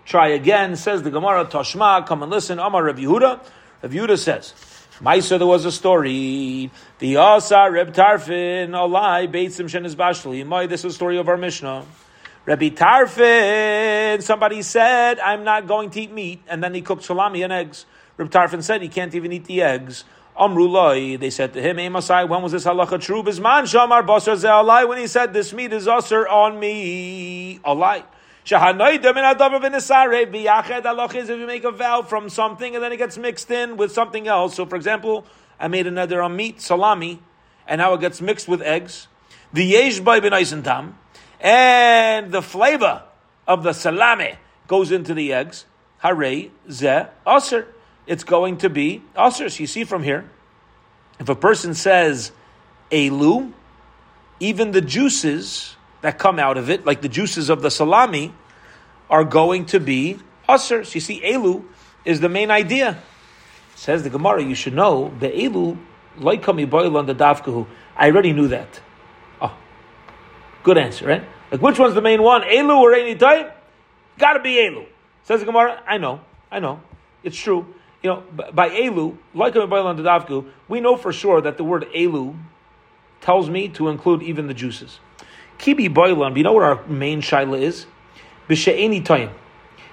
try 0.05 0.29
again. 0.29 0.77
Says 0.77 1.03
the 1.03 1.11
Gemara, 1.11 1.45
Tashma, 1.45 2.07
come 2.07 2.23
and 2.23 2.31
listen. 2.31 2.59
Amar 2.59 2.85
Rav 2.85 2.97
Yehuda. 2.97 3.41
Rav 3.83 3.93
Yehuda 3.93 4.19
says, 4.19 4.55
Maisa, 5.01 5.39
there 5.39 5.47
was 5.47 5.65
a 5.65 5.73
story. 5.73 6.71
The 6.99 7.17
Asa 7.17 7.69
Reb 7.71 7.95
Tarfon, 7.95 8.71
Alai, 8.71 9.33
Beitzim 9.33 9.67
Shenis 9.67 9.95
Bashli. 9.95 10.69
This 10.69 10.85
is 10.85 10.93
a 10.93 10.95
story 10.95 11.19
of 11.19 11.29
our 11.29 11.37
Mishnah. 11.37 11.85
Rabbi 12.47 12.71
Tarfon, 12.71 14.23
somebody 14.23 14.63
said, 14.63 15.21
I'm 15.21 15.45
not 15.45 15.67
going 15.67 15.91
to 15.91 16.01
eat 16.01 16.11
meat, 16.11 16.41
and 16.49 16.65
then 16.65 16.73
he 16.73 16.81
cooked 16.81 17.05
salami 17.05 17.43
and 17.43 17.53
eggs. 17.53 17.85
Reb 18.17 18.31
Tarfon 18.31 18.63
said 18.63 18.81
he 18.81 18.89
can't 18.89 19.15
even 19.15 19.33
eat 19.33 19.45
the 19.45 19.61
eggs. 19.63 20.05
Amrulai, 20.39 21.19
they 21.19 21.31
said 21.31 21.53
to 21.55 21.61
him, 21.61 21.79
Amasai, 21.79 22.29
when 22.29 22.43
was 22.43 22.53
this 22.53 22.65
halacha 22.65 23.01
true? 23.01 23.23
Bisman 23.23 23.65
shamar 23.65 24.07
basar 24.07 24.37
ze'alai, 24.37 24.89
when 24.89 24.99
he 24.99 25.07
said 25.07 25.33
this 25.33 25.53
meat 25.53 25.73
is 25.73 25.89
usher 25.89 26.29
on 26.29 26.61
me. 26.61 27.59
Alai. 27.65 28.05
If 28.51 28.53
you 31.29 31.47
make 31.47 31.65
a 31.65 31.71
vow 31.71 32.03
from 32.03 32.29
something 32.31 32.75
and 32.75 32.83
then 32.83 32.93
it 32.93 32.97
gets 32.97 33.19
mixed 33.19 33.51
in 33.51 33.77
with 33.77 33.93
something 33.93 34.27
else. 34.27 34.55
So, 34.55 34.65
for 34.65 34.77
example, 34.77 35.27
I 35.61 35.69
made 35.69 35.87
another 35.87 36.23
on 36.23 36.35
meat, 36.35 36.63
salami, 36.63 37.21
and 37.67 37.81
now 37.81 37.93
it 37.93 38.01
gets 38.01 38.23
mixed 38.23 38.49
with 38.49 38.63
eggs. 38.63 39.09
The 39.53 39.65
yesh 39.65 40.01
by 40.01 40.21
ben 40.21 40.33
and 41.41 42.33
the 42.33 42.43
flavor 42.43 43.03
of 43.47 43.63
the 43.65 43.73
salami 43.73 44.37
goes 44.67 44.93
into 44.93 45.15
the 45.15 45.33
eggs. 45.33 45.67
Hare 45.99 46.51
ze 46.71 47.05
aser 47.27 47.69
it's 48.09 48.25
going 48.25 48.57
to 48.57 48.71
be 48.71 49.03
usher. 49.15 49.49
So 49.51 49.61
you 49.61 49.67
see 49.67 49.85
from 49.85 50.03
here, 50.03 50.29
if 51.21 51.29
a 51.29 51.35
person 51.37 51.75
says 51.75 52.33
elu, 52.91 53.53
even 54.41 54.71
the 54.73 54.81
juices 54.81 55.77
that 56.01 56.19
come 56.19 56.39
out 56.39 56.57
of 56.57 56.71
it, 56.71 56.87
like 56.87 57.03
the 57.03 57.09
juices 57.09 57.51
of 57.51 57.61
the 57.61 57.71
salami, 57.71 58.33
are 59.11 59.25
going 59.25 59.67
to 59.67 59.79
be 59.79 60.19
usher. 60.49 60.85
So 60.85 60.95
you 60.95 61.01
see, 61.01 61.21
elu 61.21 61.65
is 62.05 62.21
the 62.21 62.31
main 62.31 62.51
idea. 62.51 63.01
Says 63.75 64.03
the 64.03 64.11
Gemara, 64.11 64.43
you 64.43 64.55
should 64.55 64.75
know 64.75 65.13
the 65.21 65.29
elu 65.29 65.79
like 66.17 66.45
boil 66.45 66.97
on 66.97 67.07
the 67.07 67.15
davkahu. 67.15 67.67
I 67.95 68.11
already 68.11 68.33
knew 68.33 68.49
that. 68.49 68.81
Oh, 69.41 69.55
good 70.63 70.79
answer, 70.79 71.07
right? 71.07 71.25
Like 71.53 71.61
which 71.61 71.79
one's 71.79 71.95
the 71.95 72.03
main 72.03 72.23
one? 72.23 72.43
Elu 72.43 72.77
or 72.77 72.95
any 72.95 73.17
type? 73.17 73.55
Got 74.19 74.33
to 74.33 74.41
be 74.41 74.55
elu. 74.55 74.87
Says 75.25 75.41
the 75.41 75.47
Gemara, 75.47 75.83
I 75.87 75.99
know, 75.99 76.23
I 76.51 76.59
know, 76.59 76.81
it's 77.23 77.37
true 77.37 77.75
you 78.03 78.11
know, 78.11 78.23
by 78.53 78.71
Elu, 78.71 79.17
like 79.35 79.57
a 79.57 79.61
Davku, 79.61 80.47
we 80.69 80.81
know 80.81 80.97
for 80.97 81.13
sure 81.13 81.41
that 81.41 81.57
the 81.57 81.65
word 81.65 81.87
Elu 81.95 82.37
tells 83.21 83.51
me 83.51 83.69
to 83.71 83.89
include 83.89 84.23
even 84.23 84.47
the 84.47 84.55
juices. 84.55 85.01
Kibi 85.59 85.93
Boilan, 85.93 86.37
you 86.37 86.45
know 86.45 86.53
what 86.53 86.63
our 86.63 86.87
main 86.87 87.21
shaila 87.21 87.61
is? 87.61 87.87
B'she'eni 88.49 89.05
toyim. 89.05 89.33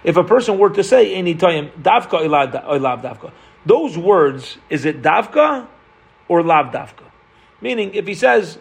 If 0.03 0.17
a 0.17 0.23
person 0.23 0.59
were 0.59 0.69
to 0.69 0.83
say 0.83 1.15
any 1.15 1.33
toyim, 1.33 1.71
davka 1.81 2.23
ilav 2.23 3.01
davka, 3.01 3.31
those 3.65 3.97
words, 3.97 4.57
is 4.69 4.85
it 4.85 5.01
davka 5.01 5.67
or 6.27 6.43
lav 6.43 6.67
davka? 6.67 7.09
Meaning, 7.59 7.95
if 7.95 8.05
he 8.05 8.13
says, 8.13 8.59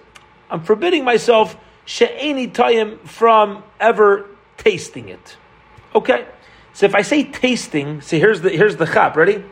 I'm 0.48 0.62
forbidding 0.62 1.04
myself 1.04 1.56
she'eni 1.84 2.48
toyim 2.48 3.06
from 3.06 3.62
ever 3.78 4.26
tasting 4.56 5.10
it. 5.10 5.36
Okay, 5.94 6.26
so 6.74 6.86
if 6.86 6.94
I 6.94 7.02
say 7.02 7.22
tasting, 7.22 8.00
see 8.00 8.18
here's 8.18 8.40
the 8.40 8.50
here's 8.50 8.76
the 8.76 8.84
chap. 8.84 9.16
Ready? 9.16 9.42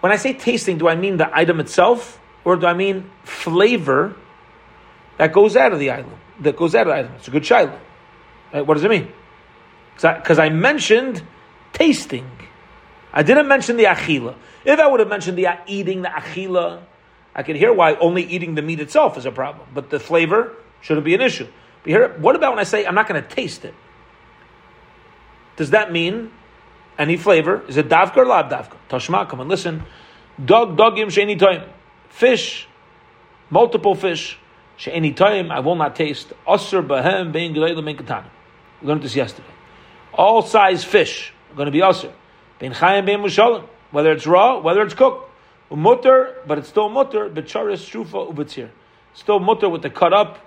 When 0.00 0.12
I 0.12 0.16
say 0.16 0.34
tasting, 0.34 0.78
do 0.78 0.88
I 0.88 0.96
mean 0.96 1.16
the 1.16 1.34
item 1.34 1.60
itself, 1.60 2.20
or 2.44 2.56
do 2.56 2.66
I 2.66 2.74
mean 2.74 3.08
flavor 3.22 4.16
that 5.16 5.32
goes 5.32 5.56
out 5.56 5.72
of 5.72 5.78
the 5.78 5.92
item? 5.92 6.12
That 6.40 6.56
goes 6.56 6.74
out 6.74 6.88
of 6.88 6.92
the 6.92 6.98
item. 6.98 7.12
It's 7.14 7.28
a 7.28 7.30
good 7.30 7.44
child. 7.44 7.70
Right? 8.52 8.66
What 8.66 8.74
does 8.74 8.84
it 8.84 8.90
mean? 8.90 9.12
Because 9.94 10.40
I, 10.40 10.46
I, 10.46 10.48
mentioned 10.48 11.22
tasting. 11.72 12.28
I 13.12 13.22
didn't 13.22 13.46
mention 13.46 13.76
the 13.76 13.84
achila. 13.84 14.34
If 14.64 14.80
I 14.80 14.88
would 14.88 14.98
have 14.98 15.08
mentioned 15.08 15.38
the 15.38 15.46
uh, 15.46 15.56
eating, 15.68 16.02
the 16.02 16.08
achila, 16.08 16.82
I 17.32 17.44
could 17.44 17.54
hear 17.54 17.72
why 17.72 17.94
only 17.94 18.24
eating 18.24 18.56
the 18.56 18.62
meat 18.62 18.80
itself 18.80 19.16
is 19.16 19.24
a 19.24 19.30
problem. 19.30 19.68
But 19.72 19.88
the 19.88 20.00
flavor 20.00 20.56
shouldn't 20.80 21.04
be 21.04 21.14
an 21.14 21.20
issue. 21.20 21.46
But 21.84 21.90
here, 21.90 22.08
what 22.18 22.34
about 22.34 22.50
when 22.50 22.58
I 22.58 22.64
say 22.64 22.84
I'm 22.84 22.96
not 22.96 23.08
going 23.08 23.22
to 23.22 23.28
taste 23.28 23.64
it? 23.64 23.74
Does 25.56 25.70
that 25.70 25.92
mean 25.92 26.30
any 26.98 27.16
flavor? 27.16 27.62
Is 27.68 27.76
it 27.76 27.88
davka 27.88 28.18
or 28.18 28.26
lab 28.26 28.50
davka? 28.50 28.76
Tashma, 28.88 29.28
come 29.28 29.40
and 29.40 29.48
listen. 29.48 29.82
Dog, 30.42 30.76
dogim 30.76 31.06
sheni 31.06 31.38
time. 31.38 31.68
Fish, 32.08 32.68
multiple 33.50 33.94
fish, 33.94 34.38
She'eni 34.76 35.14
time 35.14 35.50
I 35.50 35.60
will 35.60 35.76
not 35.76 35.94
taste. 35.94 36.32
Asr 36.46 36.86
bahem 36.86 37.32
bein 37.32 37.54
geleilim 37.54 37.84
ben 37.84 37.96
katana. 37.96 38.30
We 38.80 38.88
learned 38.88 39.02
this 39.02 39.14
yesterday. 39.14 39.48
All 40.12 40.42
size 40.42 40.84
fish 40.84 41.32
are 41.50 41.56
going 41.56 41.66
to 41.66 41.72
be 41.72 41.80
asr. 41.80 42.12
Ben 42.58 42.72
chayim 42.72 43.06
ben 43.06 43.20
mushalim. 43.20 43.64
Whether 43.90 44.12
it's 44.12 44.26
raw, 44.26 44.58
whether 44.60 44.82
it's 44.82 44.94
cooked. 44.94 45.30
Mutter, 45.70 46.36
but 46.46 46.58
it's 46.58 46.68
still 46.68 46.88
mutter. 46.88 47.28
Becharis 47.28 47.88
shrufa 47.88 48.32
ubetzir. 48.32 48.70
Still 49.14 49.40
mutter 49.40 49.68
with 49.68 49.82
the 49.82 49.90
cut 49.90 50.12
up 50.12 50.38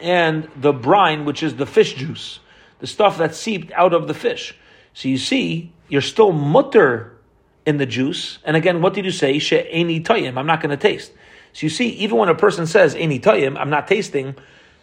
and 0.00 0.48
the 0.56 0.72
brine, 0.72 1.24
which 1.24 1.42
is 1.42 1.56
the 1.56 1.66
fish 1.66 1.94
juice, 1.94 2.40
the 2.82 2.88
stuff 2.88 3.18
that 3.18 3.32
seeped 3.32 3.70
out 3.74 3.94
of 3.94 4.08
the 4.08 4.12
fish. 4.12 4.56
So 4.92 5.06
you 5.06 5.16
see, 5.16 5.72
you're 5.88 6.00
still 6.00 6.32
mutter 6.32 7.16
in 7.64 7.76
the 7.76 7.86
juice. 7.86 8.40
And 8.44 8.56
again, 8.56 8.82
what 8.82 8.92
did 8.92 9.04
you 9.04 9.12
say? 9.12 9.38
She'eni 9.38 10.02
tayim. 10.02 10.36
I'm 10.36 10.46
not 10.46 10.60
going 10.60 10.76
to 10.76 10.76
taste. 10.76 11.12
So 11.52 11.64
you 11.64 11.70
see, 11.70 11.90
even 11.90 12.18
when 12.18 12.28
a 12.28 12.34
person 12.34 12.66
says 12.66 12.96
any 12.96 13.20
tayim, 13.20 13.56
I'm 13.56 13.70
not 13.70 13.86
tasting, 13.86 14.34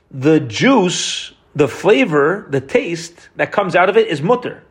the 0.09 0.39
juice, 0.39 1.33
the 1.53 1.67
flavor, 1.67 2.47
the 2.49 2.61
taste 2.61 3.27
that 3.35 3.51
comes 3.51 3.75
out 3.75 3.89
of 3.89 3.97
it 3.97 4.07
is 4.07 4.21
mutter. 4.21 4.63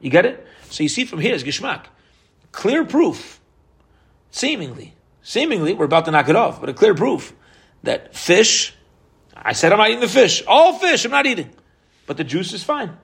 You 0.00 0.10
get 0.10 0.26
it? 0.26 0.44
So 0.70 0.82
you 0.82 0.88
see 0.88 1.04
from 1.04 1.20
here 1.20 1.36
is 1.36 1.44
gishmak. 1.44 1.84
Clear 2.50 2.84
proof, 2.84 3.40
seemingly, 4.32 4.96
seemingly, 5.22 5.74
we're 5.74 5.84
about 5.84 6.06
to 6.06 6.10
knock 6.10 6.28
it 6.28 6.34
off, 6.34 6.58
but 6.60 6.68
a 6.68 6.74
clear 6.74 6.94
proof 6.94 7.32
that 7.84 8.16
fish, 8.16 8.74
I 9.32 9.52
said 9.52 9.70
I'm 9.70 9.78
not 9.78 9.90
eating 9.90 10.00
the 10.00 10.08
fish. 10.08 10.42
All 10.48 10.76
fish 10.76 11.04
I'm 11.04 11.12
not 11.12 11.26
eating. 11.26 11.50
But 12.06 12.16
the 12.16 12.24
juice 12.24 12.52
is 12.52 12.62
fine. 12.62 12.96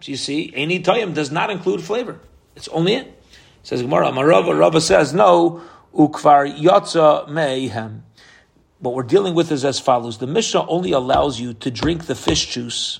So 0.00 0.10
you 0.10 0.16
see, 0.16 0.52
any 0.54 0.82
tayim 0.82 1.14
does 1.14 1.30
not 1.30 1.50
include 1.50 1.82
flavor. 1.82 2.18
It's 2.56 2.68
only 2.68 2.94
it. 2.94 3.22
Says 3.62 3.82
Gemara, 3.82 4.06
Marava, 4.08 4.58
Rava 4.58 4.80
says, 4.80 5.14
no, 5.14 5.62
ukvar 5.94 6.58
yatza 6.58 7.28
mehem. 7.28 8.00
What 8.80 8.94
we're 8.94 9.04
dealing 9.04 9.34
with 9.34 9.52
is 9.52 9.64
as 9.64 9.78
follows. 9.78 10.18
The 10.18 10.26
Mishnah 10.26 10.66
only 10.66 10.90
allows 10.90 11.38
you 11.38 11.54
to 11.54 11.70
drink 11.70 12.06
the 12.06 12.16
fish 12.16 12.46
juice 12.46 12.98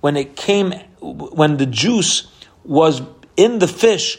when 0.00 0.16
it 0.16 0.34
came, 0.34 0.72
when 1.00 1.58
the 1.58 1.66
juice 1.66 2.26
was 2.64 3.02
in 3.36 3.58
the 3.58 3.68
fish 3.68 4.18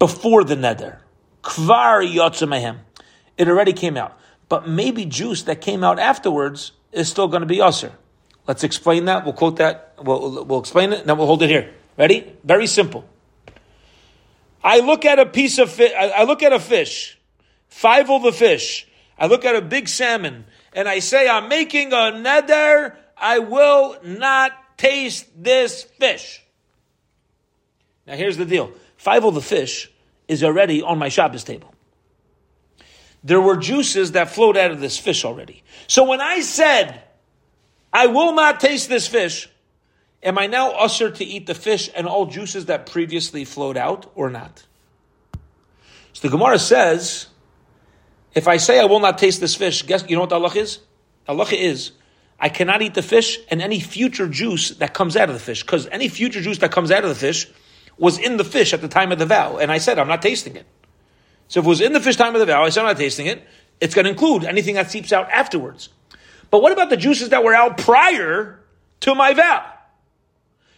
before 0.00 0.42
the 0.42 0.56
neder. 0.56 0.98
Kvar 1.42 2.04
yatza 2.04 2.48
mehem. 2.48 2.78
It 3.38 3.48
already 3.48 3.72
came 3.72 3.96
out. 3.96 4.18
But 4.48 4.68
maybe 4.68 5.04
juice 5.04 5.44
that 5.44 5.60
came 5.60 5.84
out 5.84 6.00
afterwards 6.00 6.72
is 6.90 7.08
still 7.08 7.28
going 7.28 7.42
to 7.42 7.46
be 7.46 7.60
usher. 7.60 7.92
Let's 8.50 8.64
explain 8.64 9.04
that. 9.04 9.24
We'll 9.24 9.34
quote 9.34 9.58
that. 9.58 9.94
We'll, 10.02 10.44
we'll 10.44 10.58
explain 10.58 10.92
it, 10.92 10.98
and 10.98 11.08
then 11.08 11.16
we'll 11.16 11.28
hold 11.28 11.40
it 11.44 11.48
here. 11.48 11.72
Ready? 11.96 12.36
Very 12.42 12.66
simple. 12.66 13.04
I 14.64 14.80
look 14.80 15.04
at 15.04 15.20
a 15.20 15.26
piece 15.26 15.58
of 15.58 15.70
fish. 15.70 15.92
I 15.96 16.24
look 16.24 16.42
at 16.42 16.52
a 16.52 16.58
fish 16.58 17.16
five 17.68 18.10
of 18.10 18.24
the 18.24 18.32
fish. 18.32 18.88
I 19.16 19.26
look 19.26 19.44
at 19.44 19.54
a 19.54 19.62
big 19.62 19.86
salmon 19.86 20.46
and 20.72 20.88
I 20.88 20.98
say, 20.98 21.28
I'm 21.28 21.48
making 21.48 21.92
a 21.92 22.10
neder. 22.10 22.96
I 23.16 23.38
will 23.38 23.96
not 24.02 24.50
taste 24.76 25.28
this 25.36 25.84
fish. 25.84 26.42
Now 28.04 28.16
here's 28.16 28.36
the 28.36 28.46
deal. 28.46 28.72
Five 28.96 29.24
of 29.24 29.34
the 29.34 29.40
fish 29.40 29.92
is 30.26 30.42
already 30.42 30.82
on 30.82 30.98
my 30.98 31.08
Shabbos 31.08 31.44
table. 31.44 31.72
There 33.22 33.40
were 33.40 33.58
juices 33.58 34.10
that 34.12 34.32
flowed 34.32 34.56
out 34.56 34.72
of 34.72 34.80
this 34.80 34.98
fish 34.98 35.24
already. 35.24 35.62
So 35.86 36.02
when 36.02 36.20
I 36.20 36.40
said, 36.40 37.04
I 37.92 38.06
will 38.06 38.32
not 38.32 38.60
taste 38.60 38.88
this 38.88 39.06
fish, 39.06 39.48
am 40.22 40.38
I 40.38 40.46
now 40.46 40.70
ushered 40.72 41.16
to 41.16 41.24
eat 41.24 41.46
the 41.46 41.54
fish 41.54 41.90
and 41.94 42.06
all 42.06 42.26
juices 42.26 42.66
that 42.66 42.86
previously 42.86 43.44
flowed 43.44 43.76
out 43.76 44.10
or 44.14 44.30
not? 44.30 44.64
So 46.12 46.28
the 46.28 46.30
Gemara 46.30 46.58
says, 46.58 47.26
if 48.34 48.46
I 48.46 48.58
say 48.58 48.80
I 48.80 48.84
will 48.84 49.00
not 49.00 49.18
taste 49.18 49.40
this 49.40 49.54
fish, 49.54 49.82
guess 49.86 50.04
you 50.08 50.14
know 50.14 50.20
what 50.20 50.30
the 50.30 50.36
Allah 50.36 50.52
is? 50.54 50.78
Allah 51.28 51.46
is 51.50 51.92
I 52.38 52.48
cannot 52.48 52.80
eat 52.80 52.94
the 52.94 53.02
fish 53.02 53.38
and 53.50 53.60
any 53.60 53.80
future 53.80 54.26
juice 54.26 54.70
that 54.70 54.94
comes 54.94 55.16
out 55.16 55.28
of 55.28 55.34
the 55.34 55.40
fish, 55.40 55.62
because 55.62 55.86
any 55.88 56.08
future 56.08 56.40
juice 56.40 56.58
that 56.58 56.72
comes 56.72 56.90
out 56.90 57.04
of 57.04 57.10
the 57.10 57.14
fish 57.14 57.46
was 57.98 58.18
in 58.18 58.38
the 58.38 58.44
fish 58.44 58.72
at 58.72 58.80
the 58.80 58.88
time 58.88 59.12
of 59.12 59.18
the 59.18 59.26
vow, 59.26 59.58
and 59.58 59.70
I 59.70 59.76
said 59.78 59.98
I'm 59.98 60.08
not 60.08 60.22
tasting 60.22 60.56
it. 60.56 60.66
So 61.48 61.60
if 61.60 61.66
it 61.66 61.68
was 61.68 61.80
in 61.82 61.92
the 61.92 62.00
fish 62.00 62.16
time 62.16 62.34
of 62.34 62.40
the 62.40 62.46
vow, 62.46 62.64
I 62.64 62.70
said 62.70 62.80
I'm 62.80 62.86
not 62.86 62.96
tasting 62.96 63.26
it. 63.26 63.46
It's 63.78 63.94
going 63.94 64.06
to 64.06 64.10
include 64.10 64.44
anything 64.44 64.76
that 64.76 64.90
seeps 64.90 65.12
out 65.12 65.28
afterwards. 65.30 65.90
But 66.50 66.62
what 66.62 66.72
about 66.72 66.90
the 66.90 66.96
juices 66.96 67.30
that 67.30 67.44
were 67.44 67.54
out 67.54 67.78
prior 67.78 68.60
to 69.00 69.14
my 69.14 69.34
vow? 69.34 69.64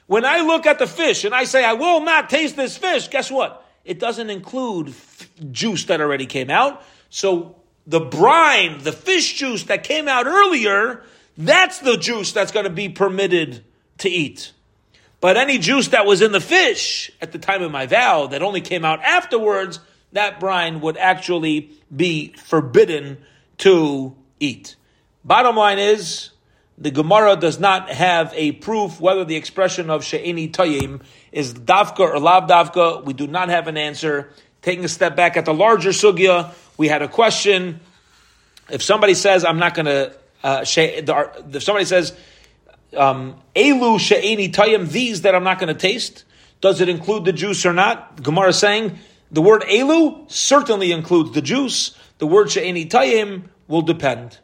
When 0.06 0.24
I 0.24 0.40
look 0.40 0.66
at 0.66 0.78
the 0.78 0.87
fish 0.87 1.24
and 1.24 1.35
I 1.35 1.44
say 1.44 1.64
I 1.64 1.72
will 1.72 2.00
not 2.00 2.28
taste 2.28 2.56
this 2.56 2.76
fish, 2.76 3.08
guess 3.08 3.30
what? 3.30 3.66
It 3.85 3.98
doesn't 3.98 4.30
include 4.30 4.88
f- 4.90 5.30
juice 5.50 5.85
that 5.87 6.00
already 6.00 6.26
came 6.26 6.50
out. 6.50 6.82
So 7.08 7.56
the 7.87 8.00
brine, 8.00 8.82
the 8.82 8.92
fish 8.92 9.35
juice 9.35 9.64
that 9.64 9.85
came 9.85 10.08
out 10.08 10.26
earlier, 10.26 11.02
that's 11.37 11.78
the 11.78 11.96
juice 11.96 12.32
that's 12.32 12.52
going 12.52 12.64
to 12.64 12.70
be 12.70 12.88
permitted 12.88 13.64
to 13.98 14.08
eat. 14.08 14.52
But 15.20 15.37
any 15.37 15.58
juice 15.58 15.88
that 15.88 16.04
was 16.04 16.20
in 16.20 16.32
the 16.32 16.40
fish 16.40 17.11
at 17.20 17.32
the 17.32 17.38
time 17.38 17.62
of 17.62 17.70
my 17.70 17.87
vow 17.87 18.26
that 18.26 18.42
only 18.42 18.61
came 18.61 18.85
out 18.85 19.00
afterwards, 19.02 19.78
that 20.12 20.40
brine 20.40 20.80
would 20.80 20.96
actually 20.96 21.70
be 21.94 22.35
forbidden 22.44 23.18
to 23.58 24.16
eat. 24.40 24.76
Bottom 25.24 25.56
line 25.56 25.78
is, 25.78 26.30
the 26.78 26.90
Gemara 26.90 27.37
does 27.37 27.61
not 27.61 27.90
have 27.90 28.32
a 28.35 28.52
proof 28.52 29.00
whether 29.00 29.24
the 29.24 29.37
expression 29.37 29.88
of 29.88 30.04
she'eni 30.04 30.48
tayim 30.48 31.02
is 31.30 31.54
dafka 31.54 32.00
or 32.00 32.18
lav 32.18 32.48
dafka. 32.48 33.04
We 33.04 33.12
do 33.12 33.26
not 33.26 33.48
have 33.48 33.68
an 33.68 33.76
answer. 33.76 34.32
Taking 34.62 34.85
a 34.85 34.88
step 34.88 35.14
back 35.14 35.37
at 35.37 35.44
the 35.44 35.54
larger 35.54 35.90
sugya, 35.90 36.52
we 36.76 36.88
had 36.88 37.02
a 37.02 37.08
question. 37.08 37.80
If 38.68 38.82
somebody 38.82 39.14
says, 39.14 39.44
I'm 39.44 39.58
not 39.58 39.74
going 39.74 39.87
to, 39.87 40.16
uh, 40.42 40.64
if 40.64 41.62
somebody 41.62 41.85
says, 41.85 42.16
um, 42.96 43.40
Elu 43.54 44.00
she'eni 44.00 44.50
tayim, 44.50 44.88
these 44.88 45.22
that 45.22 45.35
I'm 45.35 45.44
not 45.44 45.58
going 45.58 45.72
to 45.72 45.80
taste, 45.80 46.24
does 46.61 46.80
it 46.80 46.88
include 46.88 47.24
the 47.24 47.32
juice 47.32 47.64
or 47.64 47.72
not? 47.72 48.22
Gemara 48.22 48.48
is 48.48 48.58
saying 48.58 48.98
the 49.30 49.42
word 49.42 49.62
Elu 49.62 50.30
certainly 50.30 50.90
includes 50.90 51.32
the 51.32 51.42
juice. 51.42 51.96
The 52.18 52.26
word 52.26 52.50
she'eni 52.50 52.87
tayim 52.88 53.44
will 53.68 53.82
depend. 53.82 54.38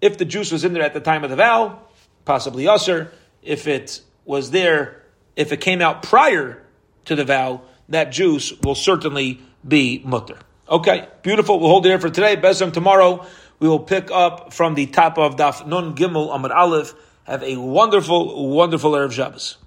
If 0.00 0.18
the 0.18 0.24
juice 0.24 0.50
was 0.52 0.64
in 0.64 0.72
there 0.72 0.82
at 0.82 0.94
the 0.94 1.00
time 1.00 1.24
of 1.24 1.30
the 1.30 1.36
vow, 1.36 1.80
possibly 2.24 2.68
usher. 2.68 3.12
If 3.42 3.66
it 3.66 4.00
was 4.24 4.50
there, 4.50 5.02
if 5.36 5.52
it 5.52 5.60
came 5.60 5.80
out 5.80 6.02
prior 6.02 6.62
to 7.06 7.16
the 7.16 7.24
vow, 7.24 7.62
that 7.88 8.12
juice 8.12 8.52
will 8.60 8.74
certainly 8.74 9.40
be 9.66 10.02
mutter. 10.04 10.38
Okay, 10.68 11.08
beautiful. 11.22 11.58
We'll 11.58 11.70
hold 11.70 11.86
it 11.86 11.88
here 11.88 11.98
for 11.98 12.10
today. 12.10 12.36
Besem 12.36 12.72
tomorrow. 12.72 13.26
We 13.58 13.68
will 13.68 13.80
pick 13.80 14.10
up 14.10 14.52
from 14.52 14.74
the 14.74 14.86
top 14.86 15.18
of 15.18 15.36
Daf 15.36 15.66
Nun 15.66 15.96
Gimel 15.96 16.30
Amud 16.30 16.54
Aleph. 16.54 16.94
Have 17.24 17.42
a 17.42 17.56
wonderful, 17.56 18.48
wonderful 18.48 18.92
Erev 18.92 19.12
Shabbos. 19.12 19.58